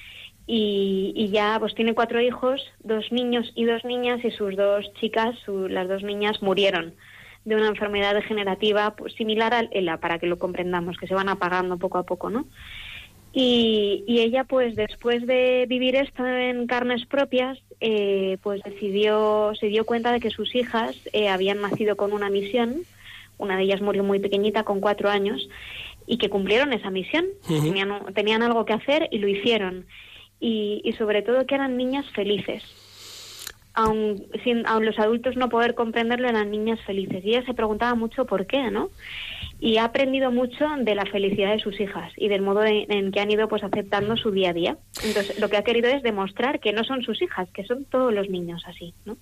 [0.46, 4.92] y, y ya pues tiene cuatro hijos, dos niños y dos niñas y sus dos
[4.94, 6.94] chicas, su- las dos niñas murieron
[7.44, 11.28] de una enfermedad degenerativa pues, similar al ELA, para que lo comprendamos, que se van
[11.28, 12.46] apagando poco a poco, ¿no?
[13.34, 19.68] Y, y ella, pues después de vivir esto en carnes propias, eh, pues decidió, se
[19.68, 22.82] dio cuenta de que sus hijas eh, habían nacido con una misión,
[23.38, 25.48] una de ellas murió muy pequeñita, con cuatro años,
[26.06, 27.24] y que cumplieron esa misión.
[28.14, 29.86] Tenían algo que hacer y lo hicieron.
[30.42, 32.64] Y, y sobre todo que eran niñas felices.
[33.74, 37.24] Aun, sin, aun los adultos no poder comprenderlo, eran niñas felices.
[37.24, 38.90] Y ella se preguntaba mucho por qué, ¿no?
[39.60, 43.12] Y ha aprendido mucho de la felicidad de sus hijas y del modo en, en
[43.12, 44.76] que han ido pues aceptando su día a día.
[45.04, 48.12] Entonces, lo que ha querido es demostrar que no son sus hijas, que son todos
[48.12, 49.16] los niños así, ¿no?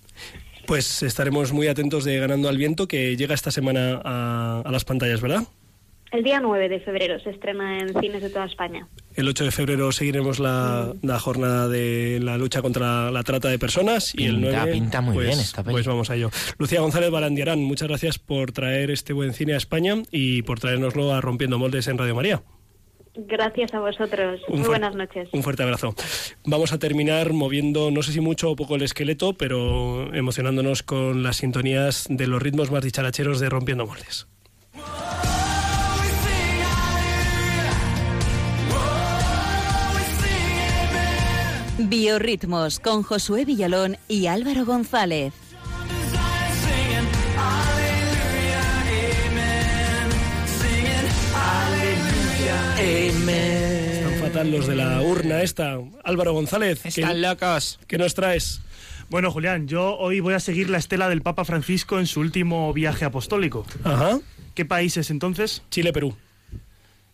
[0.66, 4.84] Pues estaremos muy atentos de Ganando al Viento, que llega esta semana a, a las
[4.86, 5.42] pantallas, ¿verdad?
[6.12, 8.88] El día 9 de febrero se estrena en cines de toda España.
[9.20, 13.58] El 8 de febrero seguiremos la, la jornada de la lucha contra la trata de
[13.58, 16.30] personas y el Pinta- 9 pinta muy pues, bien esta pues vamos a ello.
[16.58, 21.12] Lucía González Barandiarán, muchas gracias por traer este buen cine a España y por traernoslo
[21.12, 22.42] a Rompiendo Moldes en Radio María.
[23.14, 24.40] Gracias a vosotros.
[24.48, 25.28] Un Muy buenas noches.
[25.32, 25.94] Un fuerte abrazo.
[26.46, 31.22] Vamos a terminar moviendo, no sé si mucho o poco el esqueleto, pero emocionándonos con
[31.22, 34.28] las sintonías de los ritmos más dicharacheros de Rompiendo Moldes.
[41.88, 45.32] Biorritmos con Josué Villalón y Álvaro González.
[52.86, 55.78] Están fatal los de la urna esta.
[56.04, 56.84] Álvaro González.
[56.84, 57.80] Están locos.
[57.86, 58.60] ¿Qué nos traes?
[59.08, 62.72] Bueno, Julián, yo hoy voy a seguir la estela del Papa Francisco en su último
[62.72, 63.64] viaje apostólico.
[63.84, 64.18] Ajá.
[64.54, 65.62] ¿Qué países entonces?
[65.70, 66.14] Chile, Perú.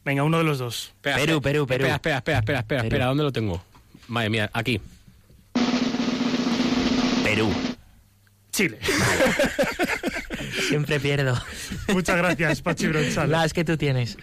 [0.05, 0.93] Venga, uno de los dos.
[1.01, 1.85] Perú, Perú, Perú.
[1.85, 3.63] Espera, espera, espera, espera, espera, espera, ¿dónde lo tengo?
[4.09, 4.81] Madre mía, aquí.
[7.25, 7.53] Perú.
[8.53, 8.79] Chile.
[10.69, 11.41] Siempre pierdo.
[11.93, 13.31] Muchas gracias, Pachi Bronzal.
[13.31, 14.17] Las que tú tienes.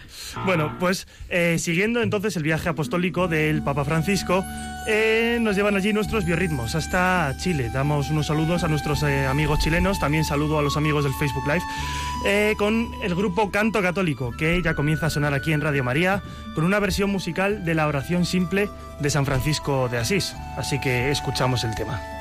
[0.44, 4.44] Bueno, pues eh, siguiendo entonces el viaje apostólico del Papa Francisco,
[4.88, 7.70] eh, nos llevan allí nuestros biorritmos hasta Chile.
[7.72, 11.44] Damos unos saludos a nuestros eh, amigos chilenos, también saludo a los amigos del Facebook
[11.46, 16.22] Live, con el grupo Canto Católico, que ya comienza a sonar aquí en Radio María,
[16.54, 18.68] con una versión musical de la oración simple
[19.00, 20.34] de San Francisco de Asís.
[20.56, 22.13] Así que escuchamos el tema.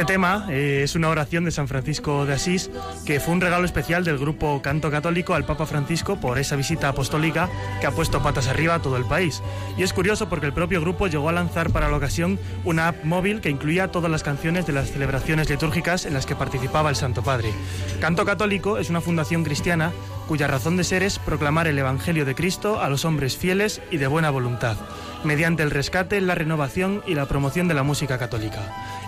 [0.00, 2.70] Este tema eh, es una oración de San Francisco de Asís
[3.04, 6.88] que fue un regalo especial del grupo Canto Católico al Papa Francisco por esa visita
[6.88, 7.50] apostólica
[7.82, 9.42] que ha puesto patas arriba a todo el país.
[9.76, 13.04] Y es curioso porque el propio grupo llegó a lanzar para la ocasión una app
[13.04, 16.96] móvil que incluía todas las canciones de las celebraciones litúrgicas en las que participaba el
[16.96, 17.52] Santo Padre.
[18.00, 19.92] Canto Católico es una fundación cristiana
[20.30, 23.96] cuya razón de ser es proclamar el Evangelio de Cristo a los hombres fieles y
[23.96, 24.76] de buena voluntad,
[25.24, 28.60] mediante el rescate, la renovación y la promoción de la música católica.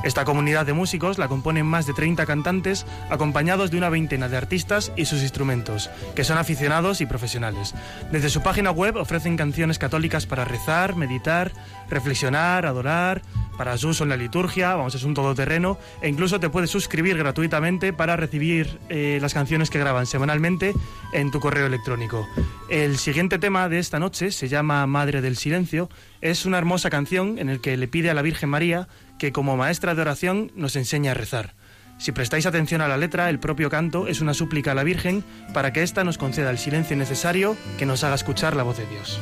[0.02, 4.36] Esta comunidad de músicos la componen más de 30 cantantes, acompañados de una veintena de
[4.36, 7.72] artistas y sus instrumentos, que son aficionados y profesionales.
[8.10, 11.52] Desde su página web ofrecen canciones católicas para rezar, meditar,
[11.88, 13.22] reflexionar, adorar,
[13.56, 17.16] para su uso en la liturgia, vamos, es un todoterreno, e incluso te puedes suscribir
[17.16, 20.74] gratuitamente para recibir eh, las canciones que graban semanalmente
[21.12, 22.26] en tu correo electrónico.
[22.68, 25.88] El siguiente tema de esta noche se llama Madre del Silencio,
[26.20, 28.88] es una hermosa canción en el que le pide a la Virgen María
[29.18, 31.54] que como maestra de oración nos enseñe a rezar.
[31.98, 35.22] Si prestáis atención a la letra, el propio canto es una súplica a la Virgen
[35.54, 38.86] para que ésta nos conceda el silencio necesario que nos haga escuchar la voz de
[38.86, 39.20] Dios.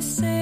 [0.00, 0.39] say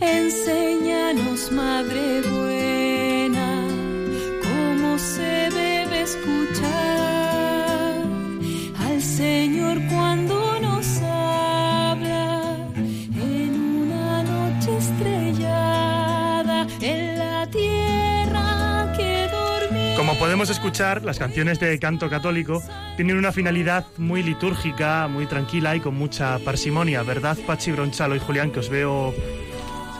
[0.00, 3.66] Enséñanos, Madre buena,
[4.42, 6.66] cómo se debe escuchar
[8.78, 19.96] al Señor cuando nos habla en una noche estrellada en la tierra que dormía.
[19.96, 22.62] Como podemos escuchar, las canciones de canto católico
[22.96, 28.18] tienen una finalidad muy litúrgica, muy tranquila y con mucha parsimonia, ¿verdad, Pachi Bronchalo y
[28.18, 29.14] Julián, que os veo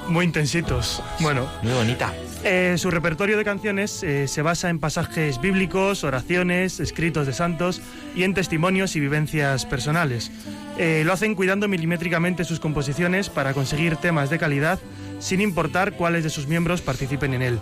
[0.09, 1.03] muy intensitos?
[1.21, 2.13] Bueno, Muy bonita.
[2.45, 7.81] eh, su repertorio de canciones eh, se basa en pasajes bíblicos, oraciones, escritos de santos
[8.15, 10.31] y en testimonios y vivencias personales.
[10.79, 14.79] Eh, lo hacen cuidando milimétricamente sus composiciones para conseguir temas de calidad
[15.19, 17.59] sin importar cuáles de sus miembros participen en él.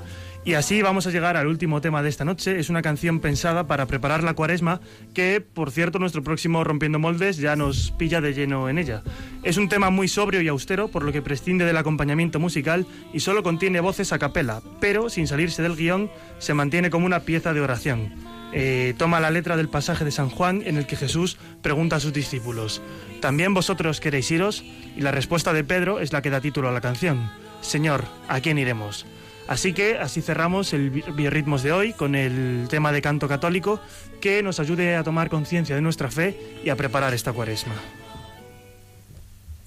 [0.47, 2.59] Y así vamos a llegar al último tema de esta noche.
[2.59, 4.83] Es una canción pensada para preparar la cuaresma
[5.15, 9.03] que, por cierto, nuestro próximo Rompiendo Moldes ya nos pilla de lleno en ella.
[9.43, 13.21] Es un tema muy sobrio y austero, por lo que prescinde del acompañamiento musical y
[13.21, 17.55] solo contiene voces a capela, pero sin salirse del guion se mantiene como una pieza
[17.55, 18.13] de oración.
[18.53, 22.01] Eh, toma la letra del pasaje de San Juan en el que Jesús pregunta a
[22.01, 22.83] sus discípulos,
[23.21, 24.63] ¿también vosotros queréis iros?
[24.95, 27.31] Y la respuesta de Pedro es la que da título a la canción,
[27.63, 29.07] Señor, ¿a quién iremos?
[29.47, 33.79] Así que así cerramos el bi- biorritmos de hoy con el tema de canto católico
[34.21, 37.75] que nos ayude a tomar conciencia de nuestra fe y a preparar esta cuaresma.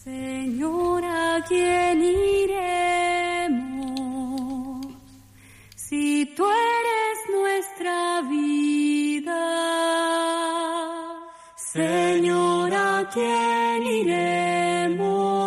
[0.04, 2.02] Señor, ¿a quién
[3.62, 4.88] iremos?
[5.76, 9.44] Si tú eres nuestra vida.
[11.56, 15.47] Señor, ¿a quién iremos?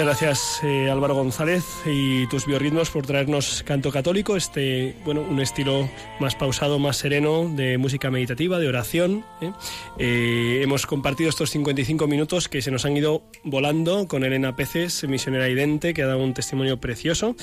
[0.00, 5.40] Muchas gracias eh, Álvaro González y tus biorritmos por traernos canto católico, este bueno un
[5.40, 5.90] estilo
[6.20, 9.26] más pausado, más sereno de música meditativa, de oración.
[9.42, 9.52] ¿eh?
[9.98, 15.06] Eh, hemos compartido estos 55 minutos que se nos han ido volando con Elena Peces,
[15.06, 17.36] misionera idente, que ha dado un testimonio precioso.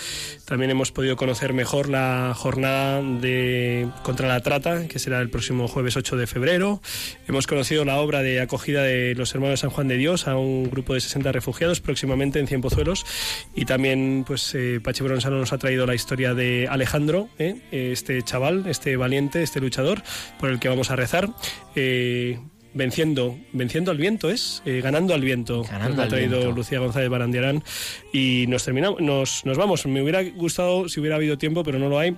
[0.45, 5.67] También hemos podido conocer mejor la jornada de contra la trata, que será el próximo
[5.67, 6.81] jueves 8 de febrero.
[7.27, 10.71] Hemos conocido la obra de acogida de los hermanos San Juan de Dios a un
[10.71, 13.05] grupo de 60 refugiados próximamente en Cienpozuelos
[13.55, 17.61] y también pues eh, Pachi Bronsano nos ha traído la historia de Alejandro, ¿eh?
[17.71, 20.01] este chaval, este valiente, este luchador
[20.39, 21.29] por el que vamos a rezar.
[21.75, 22.39] Eh,
[22.73, 26.55] venciendo venciendo al viento es eh, ganando al viento Ganando ha traído viento.
[26.55, 27.63] Lucía González Barandiarán
[28.13, 31.89] y nos terminamos nos, nos vamos me hubiera gustado si hubiera habido tiempo pero no
[31.89, 32.15] lo hay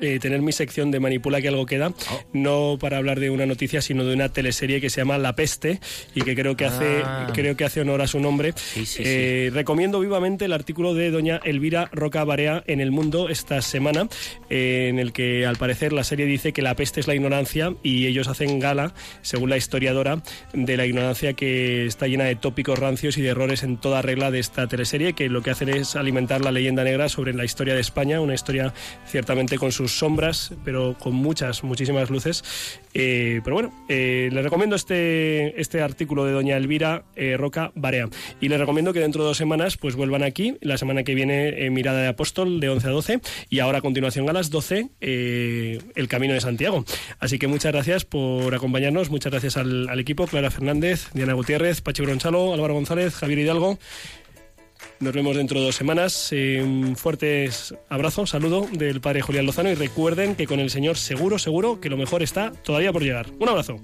[0.00, 2.20] eh, tener mi sección de Manipula que algo queda, Oh.
[2.32, 5.80] no para hablar de una noticia, sino de una teleserie que se llama La Peste
[6.14, 7.30] y que creo que hace, Ah.
[7.34, 8.52] creo que hace honor a su nombre.
[8.56, 13.60] sí, Eh, Recomiendo vivamente el artículo de doña Elvira Roca Barea en El Mundo esta
[13.62, 14.08] semana,
[14.50, 17.74] eh, en el que al parecer la serie dice que la peste es la ignorancia
[17.82, 20.22] y ellos hacen gala, según la historiadora,
[20.52, 24.30] de la ignorancia que está llena de tópicos rancios y de errores en toda regla
[24.30, 27.74] de esta teleserie, que lo que hacen es alimentar la leyenda negra sobre la historia
[27.74, 28.72] de España, una historia
[29.06, 32.44] ciertamente con sus sombras, pero con muchas, muchísimas luces.
[32.94, 38.08] Eh, pero bueno, eh, les recomiendo este, este artículo de doña Elvira eh, Roca Barea.
[38.40, 40.56] Y les recomiendo que dentro de dos semanas pues vuelvan aquí.
[40.60, 43.20] La semana que viene eh, Mirada de Apóstol de 11 a 12
[43.50, 46.84] y ahora a continuación a las 12 eh, El Camino de Santiago.
[47.18, 51.80] Así que muchas gracias por acompañarnos, muchas gracias al, al equipo, Clara Fernández, Diana Gutiérrez,
[51.80, 53.78] Pachi Bronchalo, Álvaro González, Javier Hidalgo.
[55.00, 56.28] Nos vemos dentro de dos semanas.
[56.32, 57.50] Eh, un fuerte
[57.88, 61.90] abrazo, saludo del padre Julián Lozano y recuerden que con el Señor seguro, seguro que
[61.90, 63.26] lo mejor está todavía por llegar.
[63.38, 63.76] Un abrazo.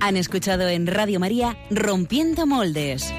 [0.00, 3.12] Han escuchado en Radio María Rompiendo Moldes,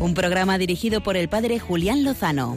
[0.00, 2.56] un programa dirigido por el padre Julián Lozano.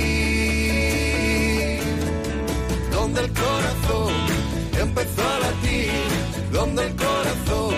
[3.13, 4.13] Donde el corazón
[4.79, 5.91] empezó a latir,
[6.53, 7.75] donde el corazón